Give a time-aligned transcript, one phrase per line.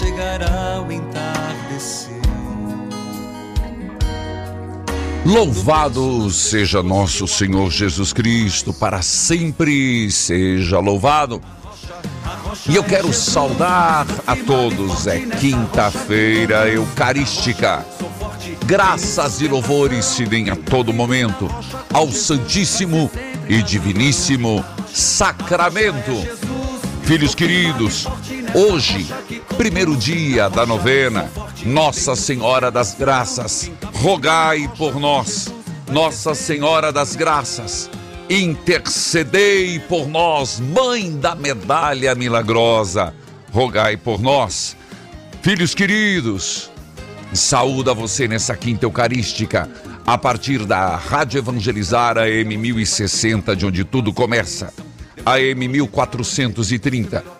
[0.00, 2.20] Chegará o entardecer.
[5.24, 11.42] Louvado seja nosso Senhor Jesus Cristo, para sempre seja louvado.
[12.68, 17.84] E eu quero saudar a todos, é quinta-feira eucarística.
[18.64, 21.48] Graças e louvores se deem a todo momento
[21.92, 23.10] ao Santíssimo
[23.48, 26.12] e Diviníssimo Sacramento.
[27.02, 28.06] Filhos queridos,
[28.54, 29.06] hoje,
[29.56, 31.30] primeiro dia da novena,
[31.64, 35.52] Nossa Senhora das Graças, rogai por nós.
[35.90, 37.90] Nossa Senhora das Graças,
[38.28, 43.14] intercedei por nós, Mãe da Medalha Milagrosa,
[43.52, 44.76] rogai por nós.
[45.42, 46.70] Filhos queridos,
[47.32, 49.68] saúda você nessa quinta eucarística,
[50.06, 54.72] a partir da Rádio Evangelizar AM 1060, de onde tudo começa.
[55.24, 57.39] AM 1430,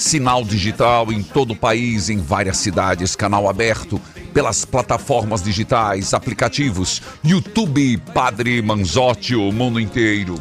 [0.00, 4.00] sinal digital em todo o país, em várias cidades, canal aberto,
[4.32, 10.40] pelas plataformas digitais, aplicativos, YouTube, Padre Manzotti, o mundo inteiro.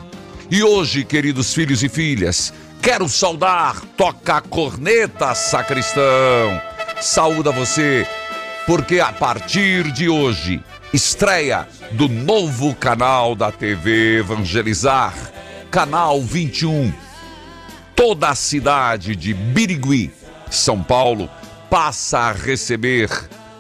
[0.50, 6.62] E hoje, queridos filhos e filhas, quero saudar, toca a corneta, sacristão.
[7.02, 8.08] Saúde a você,
[8.66, 15.14] porque a partir de hoje, estreia do novo canal da TV Evangelizar,
[15.70, 17.09] canal 21
[18.00, 20.10] toda a cidade de Birigui,
[20.50, 21.30] São Paulo,
[21.70, 23.10] passa a receber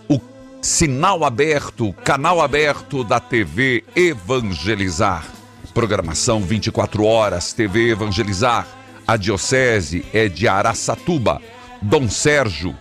[0.08, 0.18] o
[0.62, 5.26] sinal aberto, canal aberto da TV Evangelizar.
[5.74, 8.66] Programação 24 horas, TV Evangelizar.
[9.06, 11.42] A diocese é de Araçatuba,
[11.82, 12.74] Dom Sérgio,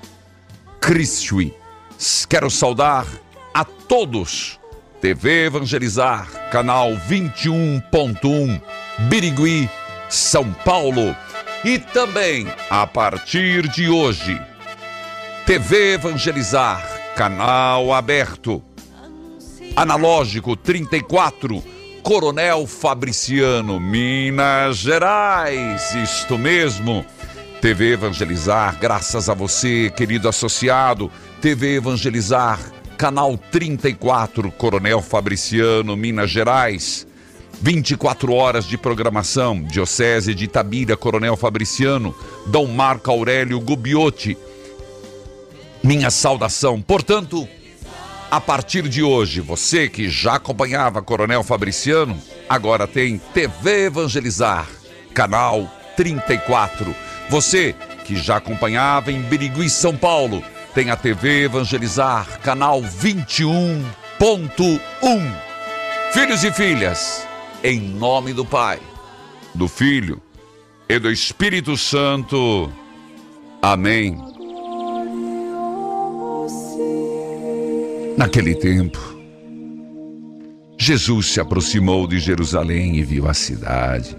[0.80, 1.52] Cristiui.
[2.28, 3.04] Quero saudar
[3.52, 4.60] a todos.
[5.00, 8.62] TV Evangelizar, canal 21.1,
[9.08, 9.68] Birigui,
[10.08, 11.16] São Paulo.
[11.64, 14.40] E também, a partir de hoje,
[15.44, 16.80] TV Evangelizar,
[17.16, 18.62] canal aberto.
[19.74, 21.60] Analógico 34,
[22.00, 25.94] Coronel Fabriciano, Minas Gerais.
[25.96, 27.04] Isto mesmo.
[27.60, 31.10] TV Evangelizar, graças a você, querido associado.
[31.40, 32.60] TV Evangelizar,
[32.96, 37.07] canal 34, Coronel Fabriciano, Minas Gerais.
[37.60, 42.14] 24 horas de programação, Diocese de Itabira, Coronel Fabriciano,
[42.46, 44.38] Dom Marco Aurélio Gubiotti.
[45.82, 46.80] Minha saudação.
[46.80, 47.48] Portanto,
[48.30, 52.16] a partir de hoje, você que já acompanhava Coronel Fabriciano,
[52.48, 54.68] agora tem TV Evangelizar,
[55.14, 56.94] canal 34.
[57.28, 60.42] Você que já acompanhava em Birigui, São Paulo,
[60.74, 63.82] tem a TV Evangelizar, canal 21.1.
[66.12, 67.27] Filhos e filhas,
[67.62, 68.78] em nome do Pai,
[69.54, 70.22] do Filho
[70.88, 72.72] e do Espírito Santo.
[73.60, 74.16] Amém.
[78.16, 78.98] Naquele tempo,
[80.78, 84.16] Jesus se aproximou de Jerusalém e viu a cidade.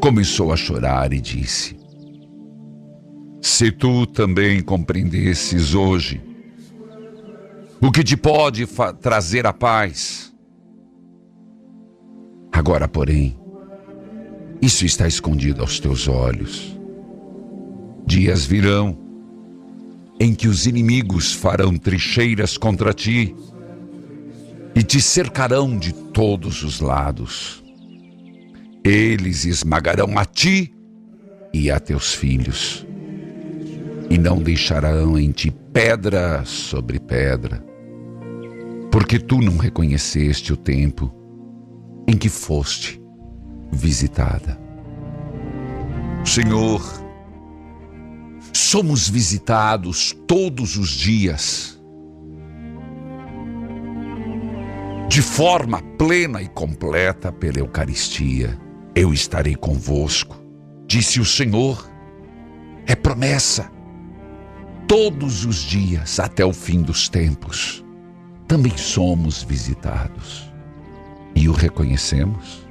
[0.00, 1.76] começou a chorar e disse:
[3.42, 6.20] Se tu também compreendesses hoje
[7.80, 8.66] o que te pode
[9.00, 10.29] trazer a paz,
[12.60, 13.36] agora, porém,
[14.60, 16.78] isso está escondido aos teus olhos.
[18.06, 18.98] Dias virão
[20.20, 23.34] em que os inimigos farão trincheiras contra ti
[24.74, 27.64] e te cercarão de todos os lados.
[28.84, 30.74] Eles esmagarão a ti
[31.54, 32.86] e a teus filhos,
[34.10, 37.64] e não deixarão em ti pedra sobre pedra,
[38.90, 41.19] porque tu não reconheceste o tempo
[42.10, 43.00] em que foste
[43.70, 44.60] visitada.
[46.24, 46.82] Senhor,
[48.52, 51.80] somos visitados todos os dias,
[55.08, 58.58] de forma plena e completa pela Eucaristia.
[58.92, 60.36] Eu estarei convosco,
[60.88, 61.88] disse o Senhor.
[62.86, 63.70] É promessa.
[64.88, 67.84] Todos os dias até o fim dos tempos,
[68.48, 70.49] também somos visitados
[71.34, 72.66] e o reconhecemos.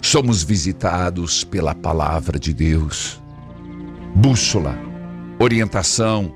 [0.00, 3.20] Somos visitados pela palavra de Deus,
[4.14, 4.76] bússola,
[5.38, 6.34] orientação,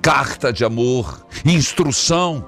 [0.00, 2.44] carta de amor, instrução.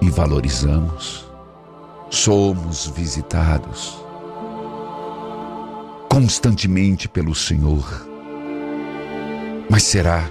[0.00, 1.24] E valorizamos,
[2.10, 4.02] somos visitados
[6.12, 8.06] constantemente pelo Senhor.
[9.70, 10.28] Mas será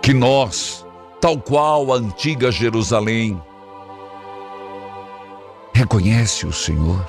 [0.00, 0.86] que nós,
[1.20, 3.40] tal qual a antiga Jerusalém,
[5.72, 7.06] reconhece o Senhor.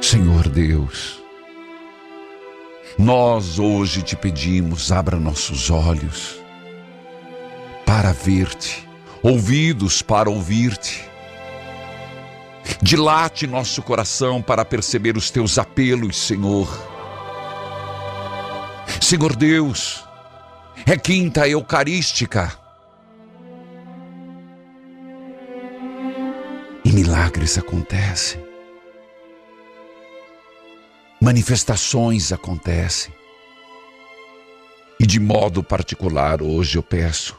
[0.00, 1.22] Senhor Deus,
[2.98, 6.40] nós hoje te pedimos, abra nossos olhos
[7.84, 8.88] para ver-te,
[9.22, 11.04] ouvidos para ouvir-te.
[12.82, 16.68] Dilate nosso coração para perceber os teus apelos, Senhor.
[19.00, 20.05] Senhor Deus,
[20.86, 22.66] é quinta eucarística
[26.86, 28.40] E milagres acontecem.
[31.20, 33.12] Manifestações acontecem.
[35.00, 37.36] E de modo particular, hoje eu peço: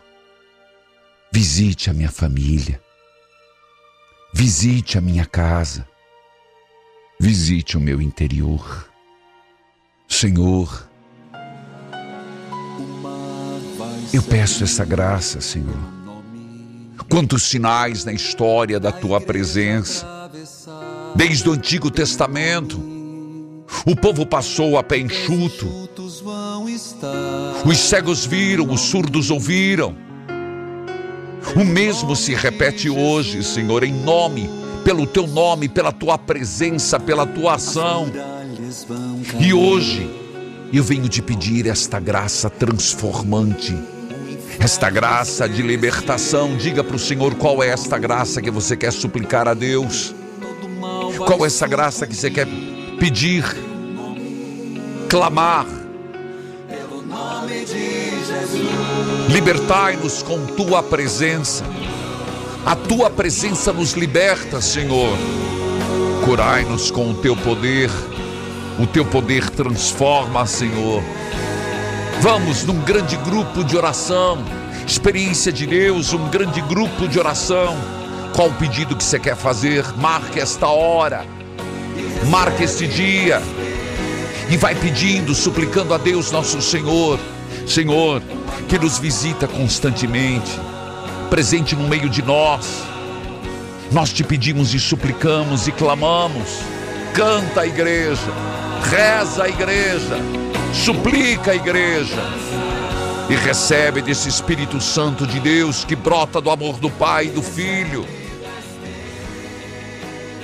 [1.31, 2.81] visite a minha família,
[4.33, 5.87] visite a minha casa,
[7.17, 8.91] visite o meu interior.
[10.09, 10.89] Senhor,
[14.13, 15.97] eu peço essa graça, Senhor
[17.09, 20.05] Quantos sinais na história da tua presença.
[21.15, 22.77] Desde o Antigo Testamento,
[23.85, 25.89] o povo passou a pé enxuto.
[27.65, 29.95] Os cegos viram, os surdos ouviram.
[31.55, 34.49] O mesmo se repete hoje, Senhor, em nome,
[34.83, 38.11] pelo teu nome, pela tua presença, pela tua ação.
[39.39, 40.09] E hoje
[40.73, 43.73] eu venho te pedir esta graça transformante
[44.67, 46.57] esta graça de libertação.
[46.57, 50.13] Diga para o Senhor qual é esta graça que você quer suplicar a Deus.
[51.25, 52.45] Qual é essa graça que você quer
[52.99, 53.45] pedir,
[55.07, 55.65] clamar.
[59.29, 61.63] Libertai-nos com tua presença.
[62.65, 65.17] A tua presença nos liberta, Senhor.
[66.25, 67.89] Curai-nos com o teu poder.
[68.77, 71.01] O teu poder transforma, Senhor.
[72.21, 74.43] Vamos num grande grupo de oração,
[74.87, 77.77] experiência de Deus, um grande grupo de oração.
[78.35, 79.85] Qual o pedido que você quer fazer?
[79.97, 81.23] Marque esta hora,
[82.27, 83.39] marque este dia
[84.49, 87.19] e vai pedindo, suplicando a Deus, nosso Senhor,
[87.67, 88.21] Senhor,
[88.67, 90.59] que nos visita constantemente,
[91.29, 92.81] presente no meio de nós.
[93.91, 96.61] Nós te pedimos e suplicamos e clamamos.
[97.13, 98.33] Canta a igreja,
[98.89, 102.21] reza a igreja Suplica a igreja
[103.29, 107.41] e recebe desse Espírito Santo de Deus que brota do amor do Pai e do
[107.41, 108.05] Filho.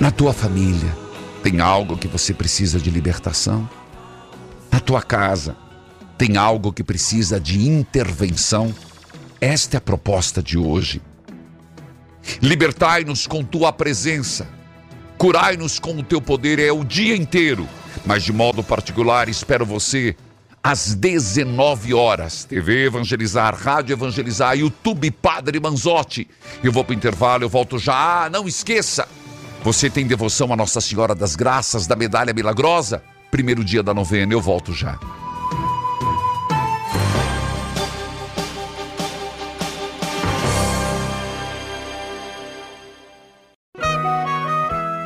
[0.00, 0.96] Na tua família,
[1.42, 3.68] tem algo que você precisa de libertação?
[4.70, 5.56] Na tua casa,
[6.18, 8.74] tem algo que precisa de intervenção?
[9.40, 11.00] Esta é a proposta de hoje.
[12.42, 14.48] Libertai-nos com tua presença,
[15.16, 17.68] curai-nos com o teu poder, é o dia inteiro
[18.04, 20.16] mas de modo particular espero você
[20.62, 22.44] às 19 horas.
[22.44, 26.28] TV Evangelizar, Rádio Evangelizar, YouTube Padre Manzotti.
[26.62, 28.24] Eu vou para o intervalo, eu volto já.
[28.24, 29.06] Ah, não esqueça!
[29.62, 33.02] Você tem devoção a Nossa Senhora das Graças, da Medalha Milagrosa?
[33.30, 34.98] Primeiro dia da novena, eu volto já.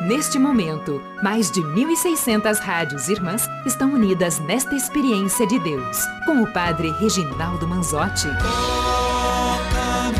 [0.09, 6.51] Neste momento, mais de 1.600 rádios irmãs estão unidas nesta experiência de Deus, com o
[6.51, 8.27] Padre Reginaldo Manzotti.
[8.41, 10.17] Toca-me,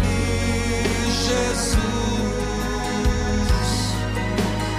[1.25, 1.79] Jesus,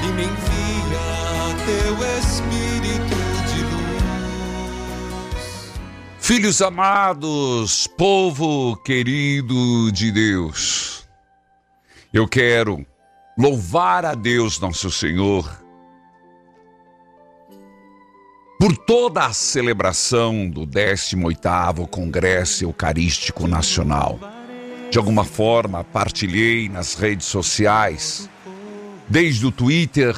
[0.05, 3.19] e me envia teu Espírito
[3.53, 5.73] de luz.
[6.21, 11.05] Filhos amados, povo querido de Deus,
[12.13, 12.87] eu quero
[13.41, 15.51] louvar a Deus Nosso Senhor
[18.61, 24.21] por toda a celebração do 18º Congresso Eucarístico Nacional.
[24.91, 28.29] De alguma forma, partilhei nas redes sociais,
[29.09, 30.15] desde o Twitter,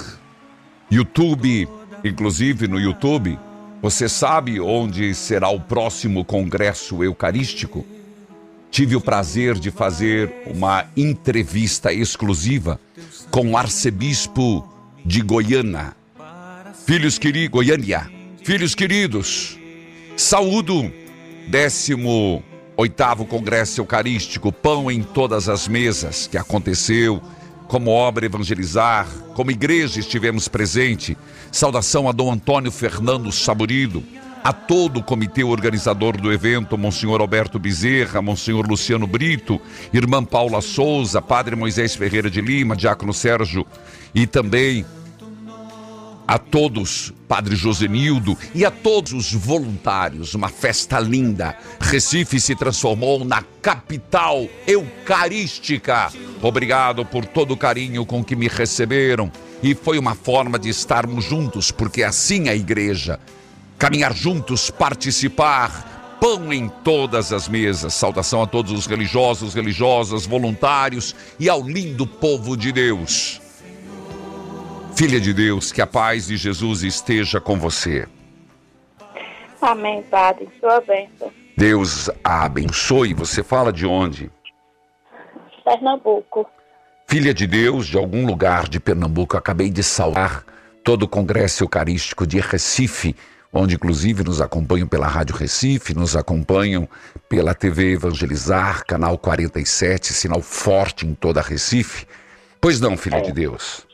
[0.90, 1.68] YouTube,
[2.02, 3.38] inclusive no YouTube.
[3.80, 7.86] Você sabe onde será o próximo Congresso Eucarístico?
[8.68, 12.80] Tive o prazer de fazer uma entrevista exclusiva
[13.32, 14.68] com o arcebispo
[15.04, 15.96] de Goiânia.
[16.86, 18.10] Filhos queridos, Goiânia,
[18.44, 19.58] filhos queridos,
[20.16, 20.92] saúdo
[21.48, 22.44] 18
[23.26, 27.22] Congresso Eucarístico, Pão em Todas as Mesas, que aconteceu
[27.68, 31.16] como obra evangelizar, como igreja estivemos presente.
[31.50, 34.04] Saudação a Dom Antônio Fernando Saburido,
[34.42, 39.60] a todo o comitê organizador do evento, Monsenhor Alberto Bezerra, Monsenhor Luciano Brito,
[39.92, 43.66] Irmã Paula Souza, Padre Moisés Ferreira de Lima, Diácono Sérgio
[44.14, 44.84] e também
[46.26, 50.34] a todos, Padre Josenildo e a todos os voluntários.
[50.34, 51.56] Uma festa linda.
[51.80, 56.10] Recife se transformou na capital eucarística.
[56.40, 59.30] Obrigado por todo o carinho com que me receberam.
[59.62, 63.20] E foi uma forma de estarmos juntos, porque assim a igreja
[63.82, 67.92] caminhar juntos, participar, pão em todas as mesas.
[67.94, 73.40] Saudação a todos os religiosos, religiosas, voluntários e ao lindo povo de Deus.
[74.94, 78.06] Filha de Deus, que a paz de Jesus esteja com você.
[79.60, 80.48] Amém, Padre.
[80.60, 81.32] Sua bênção.
[81.58, 83.14] Deus a abençoe.
[83.14, 84.30] Você fala de onde?
[85.64, 86.46] Pernambuco.
[87.08, 90.44] Filha de Deus, de algum lugar de Pernambuco, acabei de saudar
[90.84, 93.16] todo o Congresso Eucarístico de Recife
[93.52, 96.88] onde inclusive nos acompanham pela Rádio Recife, nos acompanham
[97.28, 102.06] pela TV Evangelizar, canal 47, sinal forte em toda Recife.
[102.60, 103.86] Pois não, filha de Deus.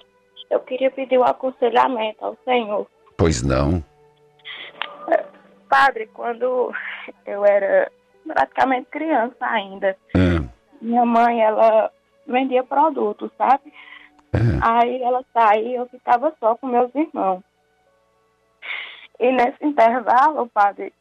[0.50, 2.86] Eu queria pedir um aconselhamento ao Senhor.
[3.16, 3.82] Pois não.
[5.68, 6.72] Padre, quando
[7.26, 7.90] eu era
[8.26, 10.48] praticamente criança ainda, Hum,
[10.80, 11.90] minha mãe, ela
[12.26, 13.72] vendia produtos, sabe?
[14.34, 14.58] hum.
[14.62, 17.42] Aí ela saía e eu ficava só com meus irmãos.
[19.20, 20.92] E nesse intervalo, padre,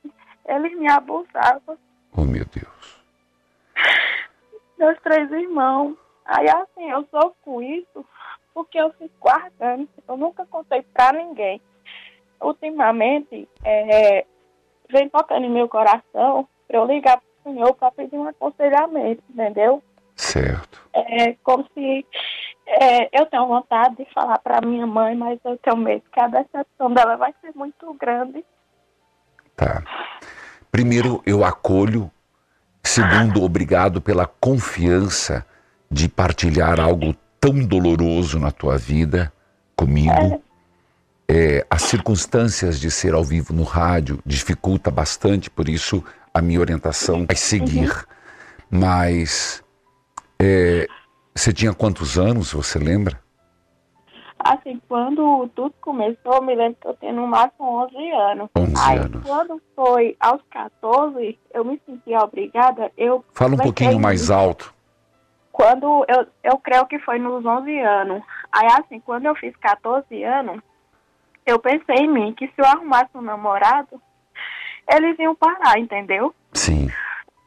[0.48, 1.78] eles me abusavam,
[2.16, 3.04] Oh, meu Deus.
[4.78, 5.96] meus três irmãos.
[6.26, 8.06] Aí assim, eu sofro com isso
[8.54, 9.88] porque eu fico guardando.
[10.08, 11.62] Eu nunca contei pra ninguém.
[12.42, 14.26] Ultimamente, é,
[14.90, 19.82] vem tocando em meu coração pra eu ligar pro senhor pra pedir um aconselhamento, entendeu?
[20.16, 20.82] Certo.
[20.94, 22.06] É como se
[22.68, 26.28] é, eu tenho vontade de falar para minha mãe, mas eu tenho medo que a
[26.28, 28.44] decepção dela vai ser muito grande.
[29.56, 29.84] Tá.
[30.70, 32.12] Primeiro, eu acolho.
[32.84, 35.46] Segundo, obrigado pela confiança
[35.90, 39.32] de partilhar algo tão doloroso na tua vida
[39.76, 40.44] comigo.
[41.30, 46.60] É, as circunstâncias de ser ao vivo no rádio dificulta bastante, por isso a minha
[46.60, 47.92] orientação vai seguir.
[48.70, 49.64] Mas
[50.40, 50.88] é,
[51.38, 53.20] você tinha quantos anos, você lembra?
[54.40, 58.50] Assim, quando tudo começou, eu me lembro que eu tinha no máximo 11 anos.
[58.56, 59.24] 11 Aí, anos.
[59.26, 62.92] quando foi aos 14, eu me senti obrigada.
[62.98, 64.74] Eu Fala um pouquinho mais alto.
[65.52, 68.24] Quando eu, eu creio que foi nos 11 anos.
[68.52, 70.62] Aí, assim, quando eu fiz 14 anos,
[71.46, 74.02] eu pensei em mim que se eu arrumasse um namorado,
[74.90, 76.34] eles iam parar, entendeu?
[76.54, 76.90] Sim.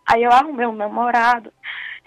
[0.06, 1.52] Aí eu arrumei um namorado.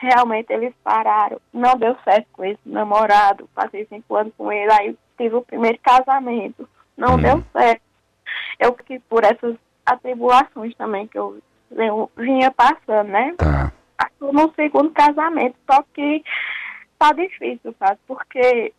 [0.04, 1.40] Realmente eles pararam.
[1.54, 3.50] Não deu certo com esse namorado.
[3.56, 4.70] Passei cinco anos com ele.
[4.74, 6.68] Aí tive o primeiro casamento.
[6.98, 7.22] Não Hum.
[7.22, 7.82] deu certo.
[8.60, 9.56] Eu fiquei por essas
[9.86, 11.38] atribulações também que eu,
[11.72, 13.34] eu vinha passando, né?
[13.38, 13.72] Tá.
[14.12, 15.56] Estou no segundo casamento.
[15.72, 16.22] Só que
[17.00, 17.98] tá difícil, sabe?
[18.06, 18.74] Porque,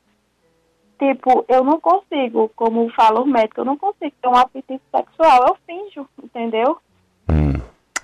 [0.99, 5.47] tipo, eu não consigo, como fala o médico, eu não consigo ter um apetite sexual.
[5.49, 6.79] Eu finjo, entendeu?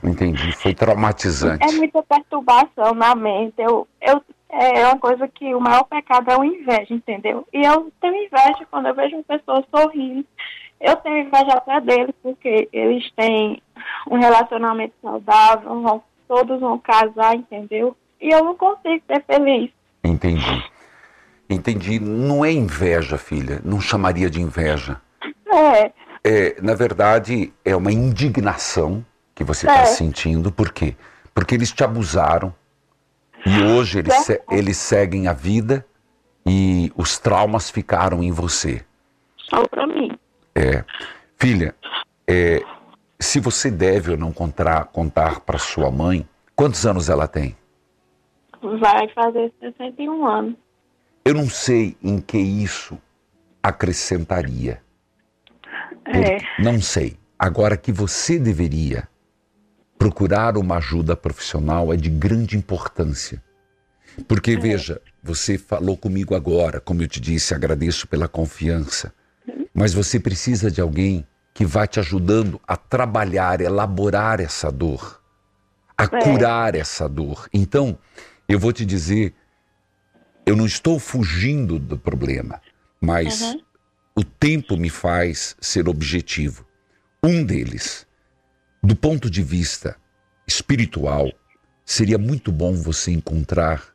[0.03, 0.53] Entendi.
[0.53, 1.67] Foi traumatizante.
[1.69, 3.55] É muita perturbação na mente.
[3.59, 7.47] Eu, eu, é uma coisa que o maior pecado é o inveja, entendeu?
[7.53, 10.27] E eu tenho inveja quando eu vejo uma pessoa sorrindo.
[10.81, 13.63] Eu tenho inveja até deles, porque eles têm
[14.11, 17.95] um relacionamento saudável, vão, todos vão casar, entendeu?
[18.21, 19.71] E eu não consigo ser feliz.
[20.03, 20.65] Entendi.
[21.49, 22.01] Entendi.
[22.01, 23.61] Não é inveja, filha.
[23.63, 25.01] Não chamaria de inveja.
[25.53, 25.93] É,
[26.23, 29.05] É, na verdade, é uma indignação
[29.41, 29.87] que você está É.
[29.87, 30.53] sentindo.
[30.53, 30.95] Por quê?
[31.35, 32.55] Porque eles te abusaram
[33.47, 35.87] e hoje eles, se- eles seguem a vida
[36.45, 38.85] e os traumas ficaram em você.
[39.39, 40.11] só pra mim.
[40.55, 40.85] É.
[41.39, 41.75] Filha,
[42.29, 42.63] é,
[43.19, 47.57] se você deve ou não contar, contar para sua mãe, quantos anos ela tem?
[48.63, 50.55] Vai fazer 61 anos.
[51.25, 52.97] Eu não sei em que isso
[53.63, 54.81] acrescentaria.
[56.07, 57.19] É, Não sei.
[57.39, 59.09] Agora que você deveria
[60.01, 63.45] procurar uma ajuda profissional é de grande importância.
[64.27, 69.13] Porque, veja, você falou comigo agora, como eu te disse, agradeço pela confiança,
[69.75, 75.21] mas você precisa de alguém que vai te ajudando a trabalhar, elaborar essa dor,
[75.99, 77.47] a curar essa dor.
[77.53, 77.99] Então,
[78.49, 79.35] eu vou te dizer,
[80.47, 82.59] eu não estou fugindo do problema,
[82.99, 83.55] mas
[84.15, 86.65] o tempo me faz ser objetivo.
[87.23, 88.07] Um deles,
[88.83, 89.97] do ponto de vista
[90.47, 91.31] espiritual,
[91.85, 93.89] seria muito bom você encontrar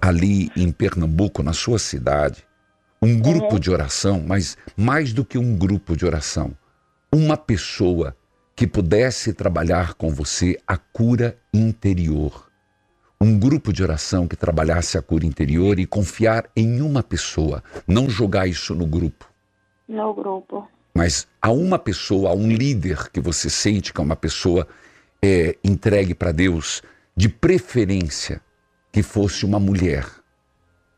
[0.00, 2.46] ali em Pernambuco, na sua cidade,
[3.02, 6.56] um grupo de oração, mas mais do que um grupo de oração,
[7.12, 8.16] uma pessoa
[8.54, 12.50] que pudesse trabalhar com você a cura interior.
[13.20, 18.08] Um grupo de oração que trabalhasse a cura interior e confiar em uma pessoa, não
[18.08, 19.30] jogar isso no grupo
[19.90, 20.68] no grupo.
[20.94, 24.66] Mas a uma pessoa, a um líder que você sente que é uma pessoa
[25.22, 26.82] é, entregue para Deus,
[27.16, 28.40] de preferência
[28.92, 30.06] que fosse uma mulher,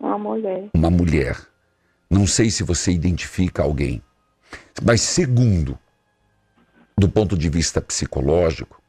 [0.00, 0.68] Uma mulher.
[0.74, 1.36] uma mulher.
[2.10, 4.02] Não sei se você identifica alguém,
[4.82, 5.78] mas segundo,
[6.96, 8.80] do ponto de vista psicológico,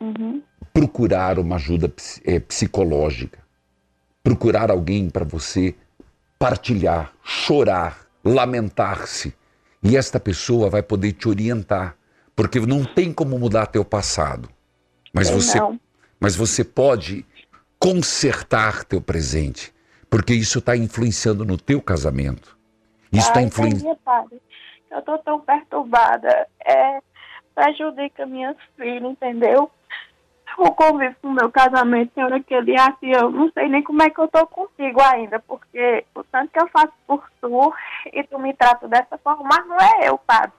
[0.00, 0.42] Uhum.
[0.74, 1.90] procurar uma ajuda
[2.24, 3.38] eh, psicológica,
[4.22, 5.74] procurar alguém para você
[6.38, 9.32] partilhar, chorar, lamentar-se.
[9.82, 11.96] E esta pessoa vai poder te orientar,
[12.34, 14.48] porque não tem como mudar teu passado.
[15.12, 15.78] Mas você, não.
[16.20, 17.24] mas você pode
[17.78, 19.72] consertar teu presente,
[20.10, 22.56] porque isso está influenciando no teu casamento.
[23.12, 23.98] Isso está influenciando.
[24.90, 26.46] Eu tô tão perturbada.
[26.64, 27.00] É,
[27.54, 29.70] prejudica minhas filhas, entendeu?
[30.58, 33.68] O convívio com o meu casamento, tem hora que ele é assim, eu não sei
[33.68, 37.22] nem como é que eu tô contigo ainda, porque o tanto que eu faço por
[37.40, 37.72] tu
[38.12, 40.52] e tu me trata dessa forma, mas não é eu, padre.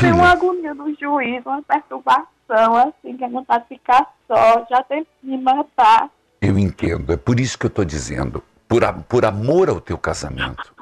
[0.00, 4.82] Tem uma agonia do juiz, uma perturbação, assim, que é vontade de ficar só, já
[4.84, 6.08] tem que me matar.
[6.40, 8.42] Eu entendo, é por isso que eu estou dizendo.
[8.68, 10.72] Por, a- por amor ao teu casamento.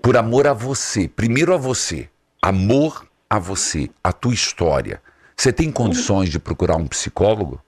[0.00, 1.08] Por amor a você.
[1.08, 2.08] Primeiro a você.
[2.40, 5.02] Amor a você, a tua história.
[5.38, 7.62] Você tem condições de procurar um psicólogo?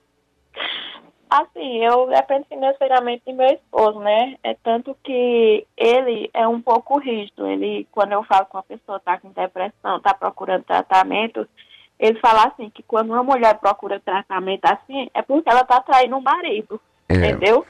[1.30, 4.36] Assim, eu dependo financeiramente de meu esposo, né?
[4.42, 7.46] É tanto que ele é um pouco rígido.
[7.46, 11.48] Ele, quando eu falo que uma pessoa está com depressão, está procurando tratamento,
[11.96, 16.16] ele fala assim, que quando uma mulher procura tratamento assim, é porque ela está traindo
[16.16, 17.64] um marido, É, entendeu?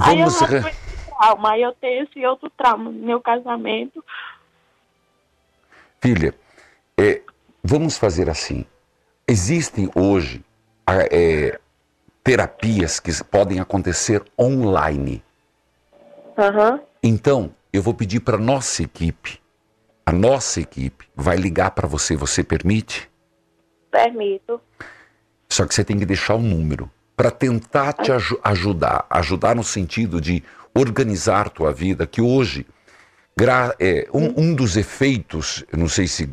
[0.00, 0.40] Aí eu vamos.
[0.42, 4.04] re- tenho esse trauma, aí eu tenho esse outro trauma no meu casamento.
[6.00, 6.32] Filha,
[6.96, 7.20] é,
[7.64, 8.64] vamos fazer assim.
[9.26, 10.44] Existem hoje
[10.86, 11.58] é,
[12.22, 15.22] terapias que podem acontecer online.
[16.36, 16.80] Aham.
[17.02, 19.40] Então, eu vou pedir para nossa equipe,
[20.04, 22.16] a nossa equipe vai ligar para você.
[22.16, 23.10] Você permite?
[23.90, 24.60] Permito.
[25.48, 29.64] Só que você tem que deixar o número para tentar te aju- ajudar, ajudar no
[29.64, 30.42] sentido de
[30.74, 32.66] organizar tua vida, que hoje
[33.78, 36.28] é, um, um dos efeitos, eu não sei se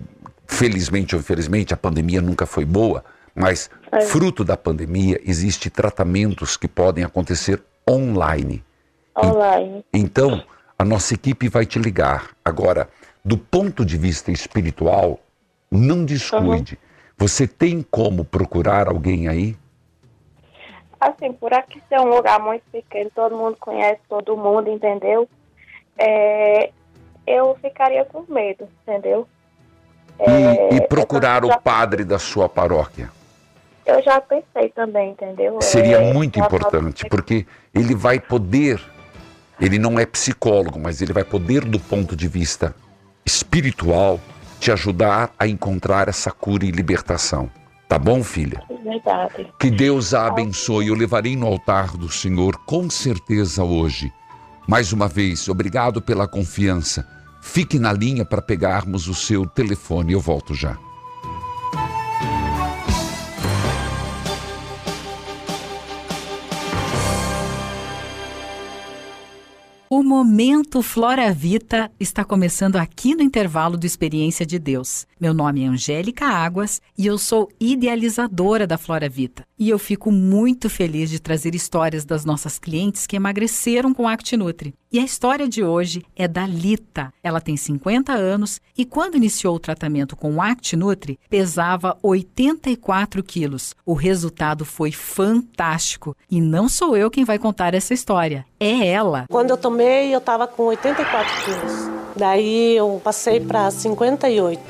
[0.52, 3.70] felizmente ou infelizmente a pandemia nunca foi boa, mas
[4.10, 8.64] fruto da pandemia existe tratamentos que podem acontecer online.
[9.18, 9.84] Online.
[9.94, 10.44] Então,
[10.78, 12.32] a nossa equipe vai te ligar.
[12.44, 12.90] Agora,
[13.24, 15.20] do ponto de vista espiritual,
[15.72, 16.78] não descuide.
[17.18, 19.56] Você tem como procurar alguém aí?
[21.00, 25.28] Assim, por aqui ser um lugar muito pequeno, todo mundo conhece todo mundo, entendeu?
[25.98, 26.72] É,
[27.26, 29.28] eu ficaria com medo, entendeu?
[30.28, 33.10] E, e É, procurar eu o já- padre da sua paróquia.
[33.86, 35.60] Eu já pensei também, entendeu?
[35.62, 38.80] Seria É, muito já importante, porque ele vai poder,
[39.60, 42.76] ele não é psicólogo, mas ele vai poder, do ponto de vista
[43.26, 44.20] espiritual,
[44.60, 47.50] te ajudar a encontrar essa cura e libertação.
[47.90, 48.62] Tá bom, filha?
[48.84, 49.48] Verdade.
[49.60, 50.88] Que Deus a abençoe.
[50.88, 54.12] Eu levarei no altar do Senhor com certeza hoje.
[54.68, 57.06] Mais uma vez, obrigado pela confiança.
[57.41, 60.13] Fique na linha para pegarmos o seu telefone.
[60.13, 60.77] Eu volto já.
[69.89, 75.06] O momento Flora Vita está começando aqui no intervalo do Experiência de Deus.
[75.19, 79.45] Meu nome é Angélica Águas e eu sou idealizadora da Flora Vita.
[79.60, 84.73] E eu fico muito feliz de trazer histórias das nossas clientes que emagreceram com ActiNutri.
[84.93, 87.13] E a história de hoje é da Lita.
[87.23, 93.73] Ela tem 50 anos e quando iniciou o tratamento com o ActiNutri, pesava 84 quilos.
[93.86, 96.13] O resultado foi fantástico.
[96.30, 99.27] E não sou eu quem vai contar essa história, é ela.
[99.30, 101.89] Quando eu tomei, eu estava com 84 quilos.
[102.17, 104.62] Daí eu passei para 58.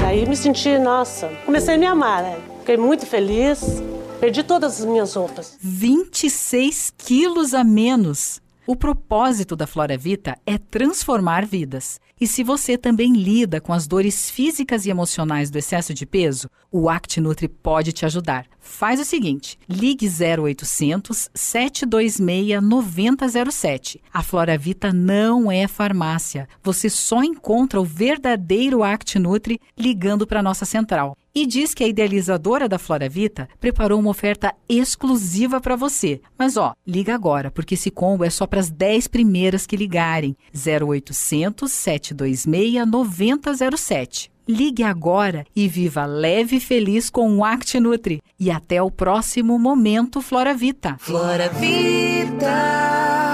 [0.00, 2.38] Daí me senti, nossa, comecei a me amar, né?
[2.60, 3.82] Fiquei muito feliz.
[4.20, 5.58] Perdi todas as minhas roupas.
[5.60, 8.40] 26 quilos a menos.
[8.70, 12.00] O propósito da Flora Vita é transformar vidas.
[12.20, 16.48] E se você também lida com as dores físicas e emocionais do excesso de peso,
[16.70, 18.46] o ActiNutri pode te ajudar.
[18.60, 24.00] Faz o seguinte: ligue 0800 726 9007.
[24.14, 26.48] A Flora Vita não é farmácia.
[26.62, 32.68] Você só encontra o verdadeiro ActiNutri ligando para nossa central e diz que a idealizadora
[32.68, 36.20] da Flora Vita preparou uma oferta exclusiva para você.
[36.38, 40.36] Mas ó, liga agora, porque esse combo é só para as 10 primeiras que ligarem.
[40.54, 44.30] 0800 726 9007.
[44.48, 48.20] Ligue agora e viva leve e feliz com o ActiNutri.
[48.38, 50.96] E até o próximo momento Flora Vita.
[50.98, 53.29] Flora Vita.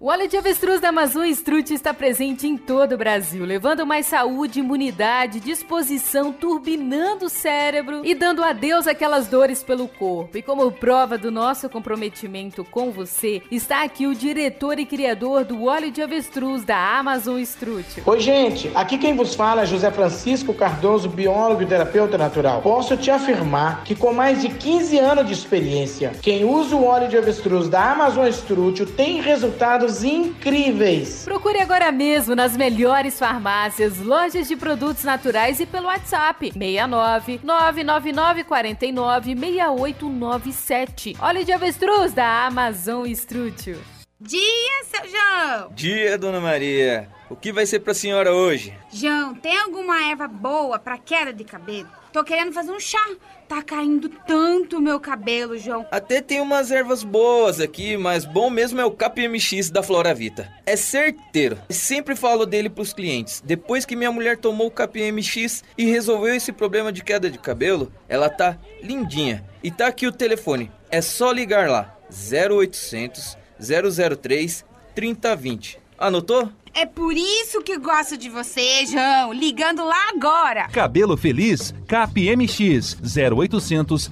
[0.00, 4.06] O óleo de avestruz da Amazon Strut está presente em todo o Brasil, levando mais
[4.06, 10.38] saúde, imunidade, disposição, turbinando o cérebro e dando adeus àquelas dores pelo corpo.
[10.38, 15.64] E como prova do nosso comprometimento com você, está aqui o diretor e criador do
[15.64, 18.00] óleo de avestruz da Amazon Strut.
[18.06, 18.70] Oi, gente.
[18.76, 22.62] Aqui quem vos fala é José Francisco Cardoso, biólogo e terapeuta natural.
[22.62, 27.08] Posso te afirmar que com mais de 15 anos de experiência, quem usa o óleo
[27.08, 31.24] de avestruz da Amazon Strut tem resultados incríveis.
[31.24, 38.44] Procure agora mesmo nas melhores farmácias, lojas de produtos naturais e pelo WhatsApp 69 999
[38.44, 41.16] 49 6897.
[41.20, 43.78] Óleo de avestruz da Amazon Estrútil.
[44.20, 45.70] Dia, seu João!
[45.72, 47.08] Dia, dona Maria.
[47.30, 48.76] O que vai ser pra senhora hoje?
[48.92, 51.88] João, tem alguma erva boa pra queda de cabelo?
[52.12, 52.98] Tô querendo fazer um chá.
[53.46, 55.86] Tá caindo tanto o meu cabelo, João.
[55.92, 60.52] Até tem umas ervas boas aqui, mas bom mesmo é o KPMX da Flora Vita.
[60.66, 61.56] É certeiro.
[61.70, 63.40] Sempre falo dele pros clientes.
[63.46, 67.92] Depois que minha mulher tomou o KPMX e resolveu esse problema de queda de cabelo,
[68.08, 69.44] ela tá lindinha.
[69.62, 70.72] E tá aqui o telefone.
[70.90, 71.94] É só ligar lá.
[72.10, 75.78] 0800 003 3020.
[75.98, 76.50] Anotou?
[76.74, 79.32] É por isso que gosto de você, João.
[79.32, 80.68] Ligando lá agora.
[80.68, 84.10] Cabelo Feliz, CapMX 0800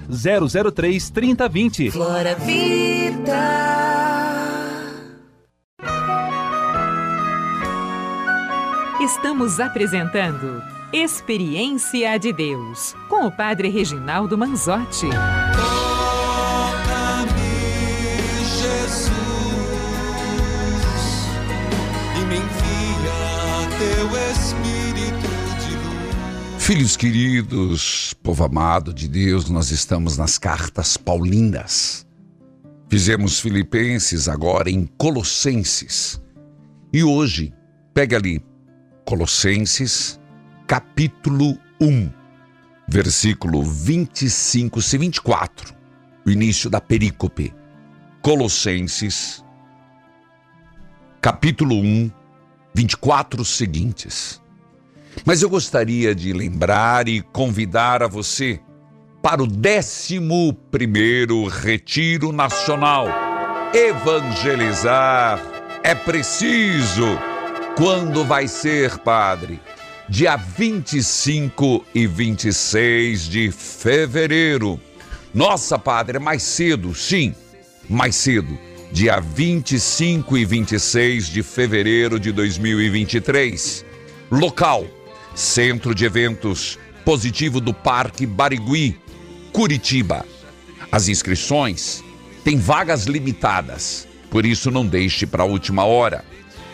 [0.73, 1.91] 003 3020.
[1.91, 3.37] Flora Vida.
[8.99, 15.07] Estamos apresentando Experiência de Deus com o Padre Reginaldo Manzotti.
[26.67, 32.05] Filhos queridos, povo amado de Deus, nós estamos nas cartas paulinas.
[32.89, 36.21] Fizemos Filipenses, agora em Colossenses.
[36.91, 37.53] E hoje,
[37.93, 38.43] pega ali,
[39.05, 40.19] Colossenses,
[40.67, 42.11] capítulo 1,
[42.85, 45.73] versículo 25 e 24,
[46.25, 47.55] o início da perícope.
[48.21, 49.41] Colossenses,
[51.21, 52.11] capítulo 1,
[52.75, 54.45] 24 seguintes.
[55.27, 58.61] Mas eu gostaria de lembrar e convidar a você
[59.21, 60.19] para o 11
[61.49, 63.09] Retiro Nacional.
[63.73, 65.41] Evangelizar
[65.83, 67.19] é preciso.
[67.75, 69.59] Quando vai ser, Padre?
[70.07, 74.79] Dia 25 e 26 de fevereiro.
[75.33, 77.35] Nossa, Padre, é mais cedo, sim,
[77.89, 78.57] mais cedo.
[78.93, 83.85] Dia 25 e 26 de fevereiro de 2023.
[84.31, 84.96] Local
[85.37, 88.99] Centro de Eventos Positivo do Parque Barigui,
[89.53, 90.25] Curitiba.
[90.91, 92.03] As inscrições
[92.43, 96.25] têm vagas limitadas, por isso não deixe para a última hora.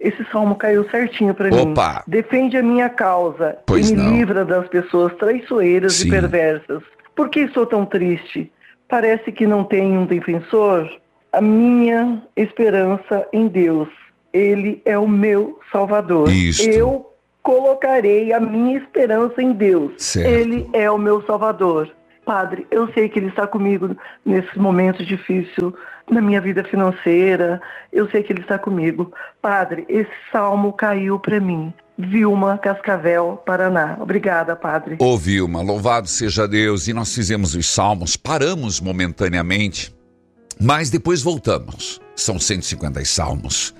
[0.02, 1.72] Esse salmo caiu certinho para mim.
[1.72, 2.04] Opa.
[2.06, 4.12] Defende a minha causa Pois e me não.
[4.18, 6.10] livra das pessoas traiçoeiras Sim.
[6.10, 6.84] e perversas.
[7.16, 8.52] Por que estou tão triste?
[8.88, 10.90] Parece que não tenho um defensor.
[11.32, 13.90] A minha esperança em Deus.
[14.34, 16.30] Ele é o meu Salvador.
[16.30, 16.70] Isto.
[16.70, 19.94] Eu colocarei a minha esperança em Deus.
[19.98, 20.30] Certo.
[20.30, 21.90] Ele é o meu Salvador.
[22.26, 23.96] Padre, eu sei que Ele está comigo
[24.26, 25.74] nesse momento difícil
[26.10, 27.62] na minha vida financeira.
[27.92, 29.14] Eu sei que Ele está comigo.
[29.42, 31.74] Padre, esse salmo caiu para mim.
[31.98, 33.98] Vilma Cascavel, Paraná.
[34.00, 34.98] Obrigada, Padre.
[35.00, 36.88] Ô Vilma, louvado seja Deus.
[36.88, 39.96] E nós fizemos os salmos, paramos momentaneamente,
[40.60, 42.00] mas depois voltamos.
[42.16, 43.74] São 150 salmos.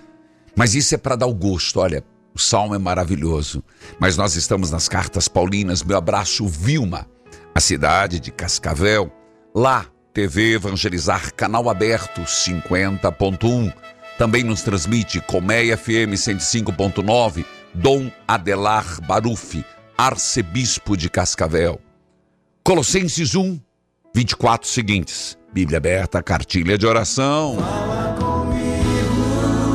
[0.56, 1.80] Mas isso é para dar o gosto.
[1.80, 2.04] Olha,
[2.34, 3.64] o salmo é maravilhoso.
[4.00, 5.84] Mas nós estamos nas cartas paulinas.
[5.84, 7.06] Meu abraço, Vilma,
[7.54, 9.12] a cidade de Cascavel.
[9.54, 13.72] Lá, TV Evangelizar, canal aberto 50.1.
[14.18, 17.46] Também nos transmite Colmeia FM 105.9,
[17.80, 19.64] Dom Adelar Baruf,
[19.96, 21.80] arcebispo de Cascavel.
[22.64, 23.60] Colossenses 1,
[24.16, 25.38] 24 seguintes.
[25.54, 27.58] Bíblia aberta, cartilha de oração.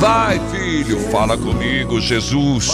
[0.00, 2.72] Vai, filho, fala comigo, Jesus.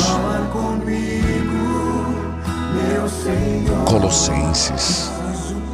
[3.87, 5.11] Colossenses.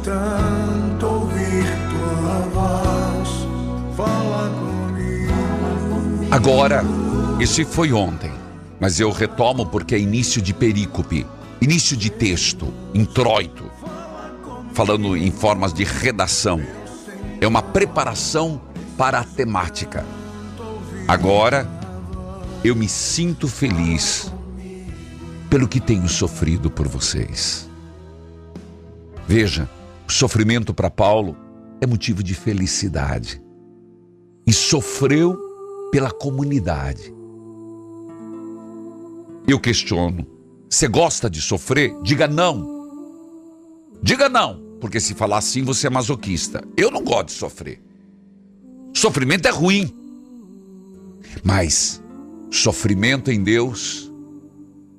[0.03, 3.29] Tanto ouvir tua voz,
[3.95, 6.27] fala comigo.
[6.29, 6.83] Agora,
[7.39, 8.34] esse foi ontem,
[8.79, 11.25] mas eu retomo porque é início de perícope,
[11.61, 13.71] início de texto, introito,
[14.73, 16.61] falando em formas de redação.
[17.39, 18.61] É uma preparação
[18.97, 20.05] para a temática.
[21.07, 21.67] Agora,
[22.63, 24.31] eu me sinto feliz
[25.49, 27.69] pelo que tenho sofrido por vocês.
[29.27, 29.69] Veja,
[30.07, 31.37] o sofrimento para Paulo
[31.79, 33.41] é motivo de felicidade.
[34.45, 35.39] E sofreu
[35.91, 37.14] pela comunidade.
[39.47, 40.25] Eu questiono:
[40.69, 41.95] você gosta de sofrer?
[42.01, 42.75] Diga não.
[44.01, 46.63] Diga não, porque se falar assim você é masoquista.
[46.75, 47.81] Eu não gosto de sofrer.
[48.93, 49.93] Sofrimento é ruim.
[51.43, 52.01] Mas
[52.51, 54.11] sofrimento em Deus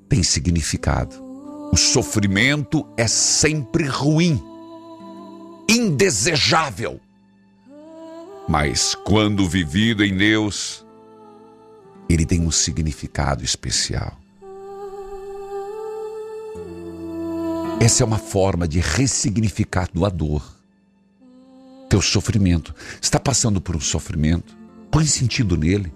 [0.08, 1.16] tem significado.
[1.72, 4.40] O sofrimento é sempre ruim,
[5.68, 7.00] indesejável.
[8.48, 10.86] Mas quando vivido em Deus,
[12.08, 14.16] ele tem um significado especial.
[17.78, 20.42] Essa é uma forma de ressignificar a dor,
[21.88, 22.74] teu sofrimento.
[23.00, 24.56] Está passando por um sofrimento?
[24.90, 25.92] Põe sentido nele.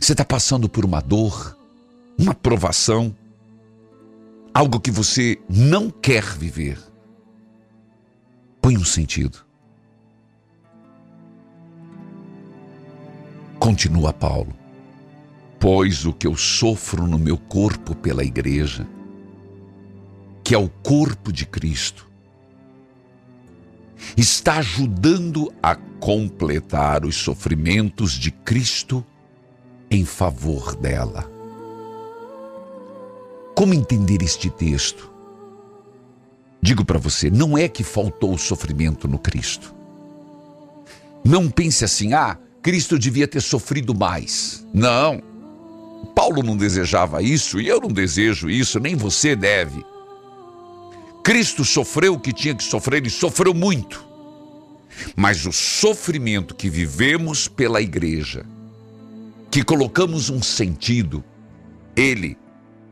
[0.00, 1.58] Você está passando por uma dor,
[2.16, 3.14] uma provação,
[4.54, 6.78] algo que você não quer viver.
[8.62, 9.44] Põe um sentido.
[13.58, 14.54] Continua Paulo.
[15.58, 18.86] Pois o que eu sofro no meu corpo pela igreja,
[20.44, 22.06] que é o corpo de Cristo,
[24.14, 29.04] está ajudando a completar os sofrimentos de Cristo
[29.90, 31.30] em favor dela.
[33.54, 35.10] Como entender este texto?
[36.60, 39.74] Digo para você, não é que faltou sofrimento no Cristo.
[41.24, 44.66] Não pense assim, ah, Cristo devia ter sofrido mais.
[44.74, 45.22] Não.
[46.14, 49.84] Paulo não desejava isso e eu não desejo isso, nem você deve.
[51.24, 54.06] Cristo sofreu o que tinha que sofrer e sofreu muito.
[55.16, 58.46] Mas o sofrimento que vivemos pela igreja,
[59.50, 61.24] que colocamos um sentido,
[61.96, 62.38] ele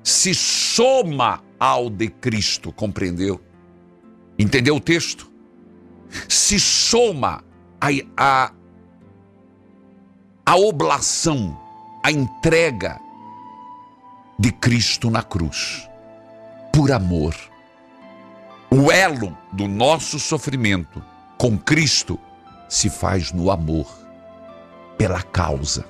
[0.03, 3.41] se soma ao de Cristo, compreendeu?
[4.37, 5.33] Entendeu o texto?
[6.29, 7.43] se soma
[7.81, 8.53] a, a,
[10.45, 11.59] a oblação,
[12.05, 13.01] a entrega
[14.39, 15.89] de Cristo na cruz,
[16.73, 17.35] por amor.
[18.75, 21.05] O elo do nosso sofrimento
[21.37, 22.19] com Cristo
[22.71, 23.87] se faz no amor,
[24.97, 25.85] pela causa.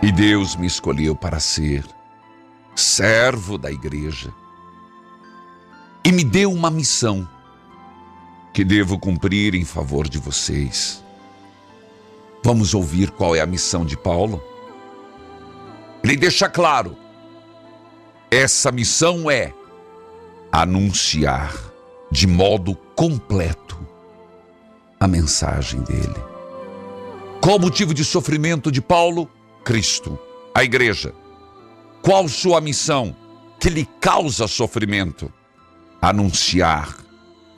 [0.00, 1.84] E Deus me escolheu para ser
[2.76, 4.32] servo da igreja
[6.04, 7.28] e me deu uma missão
[8.54, 11.02] que devo cumprir em favor de vocês.
[12.44, 14.40] Vamos ouvir qual é a missão de Paulo?
[16.04, 16.96] Ele deixa claro:
[18.30, 19.52] essa missão é
[20.52, 21.52] anunciar
[22.12, 23.78] de modo completo
[25.00, 26.14] a mensagem dele.
[27.40, 29.28] Qual o motivo de sofrimento de Paulo?
[29.64, 30.18] Cristo,
[30.54, 31.12] a igreja.
[32.02, 33.16] Qual sua missão
[33.58, 35.32] que lhe causa sofrimento?
[36.00, 36.96] Anunciar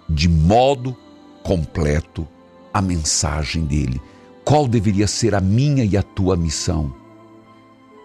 [0.09, 0.97] de modo
[1.43, 2.27] completo
[2.73, 4.01] a mensagem dele.
[4.45, 6.95] Qual deveria ser a minha e a tua missão?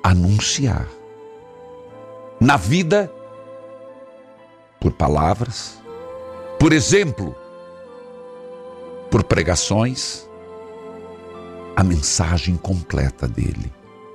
[0.04, 0.97] Anunciar.
[2.40, 3.12] Na vida,
[4.80, 5.82] por palavras,
[6.60, 7.36] por exemplo,
[9.10, 10.28] por pregações,
[11.76, 13.72] a mensagem completa dele.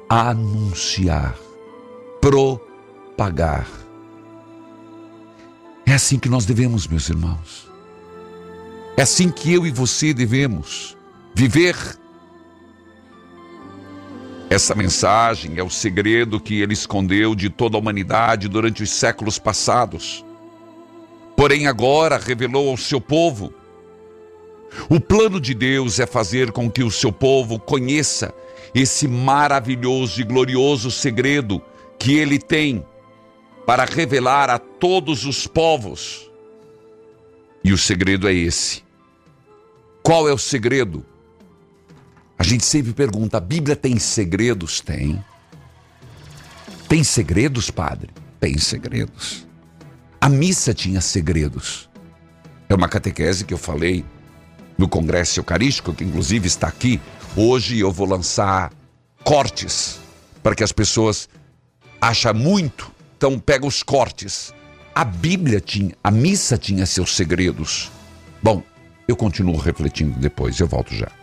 [0.08, 1.36] Anunciar,
[2.20, 3.66] propagar.
[5.86, 7.70] É assim que nós devemos, meus irmãos.
[8.96, 10.96] É assim que eu e você devemos
[11.34, 11.76] viver.
[14.52, 19.38] Essa mensagem é o segredo que ele escondeu de toda a humanidade durante os séculos
[19.38, 20.22] passados.
[21.34, 23.50] Porém, agora revelou ao seu povo.
[24.90, 28.34] O plano de Deus é fazer com que o seu povo conheça
[28.74, 31.62] esse maravilhoso e glorioso segredo
[31.98, 32.84] que ele tem
[33.64, 36.30] para revelar a todos os povos.
[37.64, 38.84] E o segredo é esse.
[40.02, 41.06] Qual é o segredo?
[42.52, 44.82] Gente sempre pergunta: a Bíblia tem segredos?
[44.82, 45.24] Tem.
[46.86, 48.10] Tem segredos, padre?
[48.38, 49.46] Tem segredos.
[50.20, 51.88] A missa tinha segredos.
[52.68, 54.04] É uma catequese que eu falei
[54.76, 57.00] no Congresso Eucarístico, que inclusive está aqui.
[57.34, 58.70] Hoje eu vou lançar
[59.24, 59.98] cortes
[60.42, 61.30] para que as pessoas
[61.98, 64.52] achem muito, então pega os cortes.
[64.94, 67.90] A Bíblia tinha, a missa tinha seus segredos.
[68.42, 68.62] Bom,
[69.08, 71.21] eu continuo refletindo depois, eu volto já.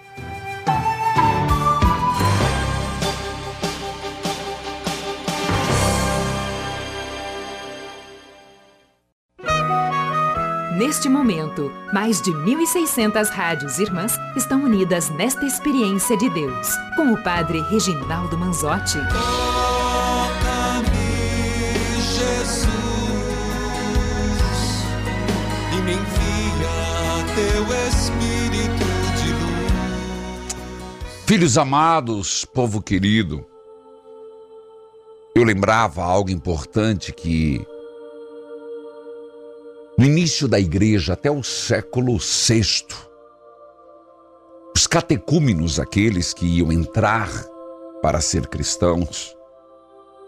[10.80, 17.22] Neste momento, mais de 1.600 rádios irmãs estão unidas nesta experiência de Deus, com o
[17.22, 18.98] Padre Reginaldo Manzotti.
[19.12, 19.28] Toca-me,
[22.02, 22.70] Jesus,
[25.74, 28.88] e me envia teu Espírito
[29.22, 30.56] de luz.
[31.26, 33.46] Filhos amados, povo querido,
[35.36, 37.68] eu lembrava algo importante que
[40.00, 42.86] no início da igreja, até o século VI,
[44.74, 47.30] os catecúmenos, aqueles que iam entrar
[48.02, 49.36] para ser cristãos,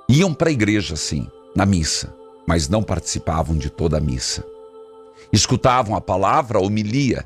[0.10, 2.14] iam para a igreja, sim, na missa,
[2.46, 4.44] mas não participavam de toda a missa.
[5.32, 7.26] Escutavam a palavra, a homilia,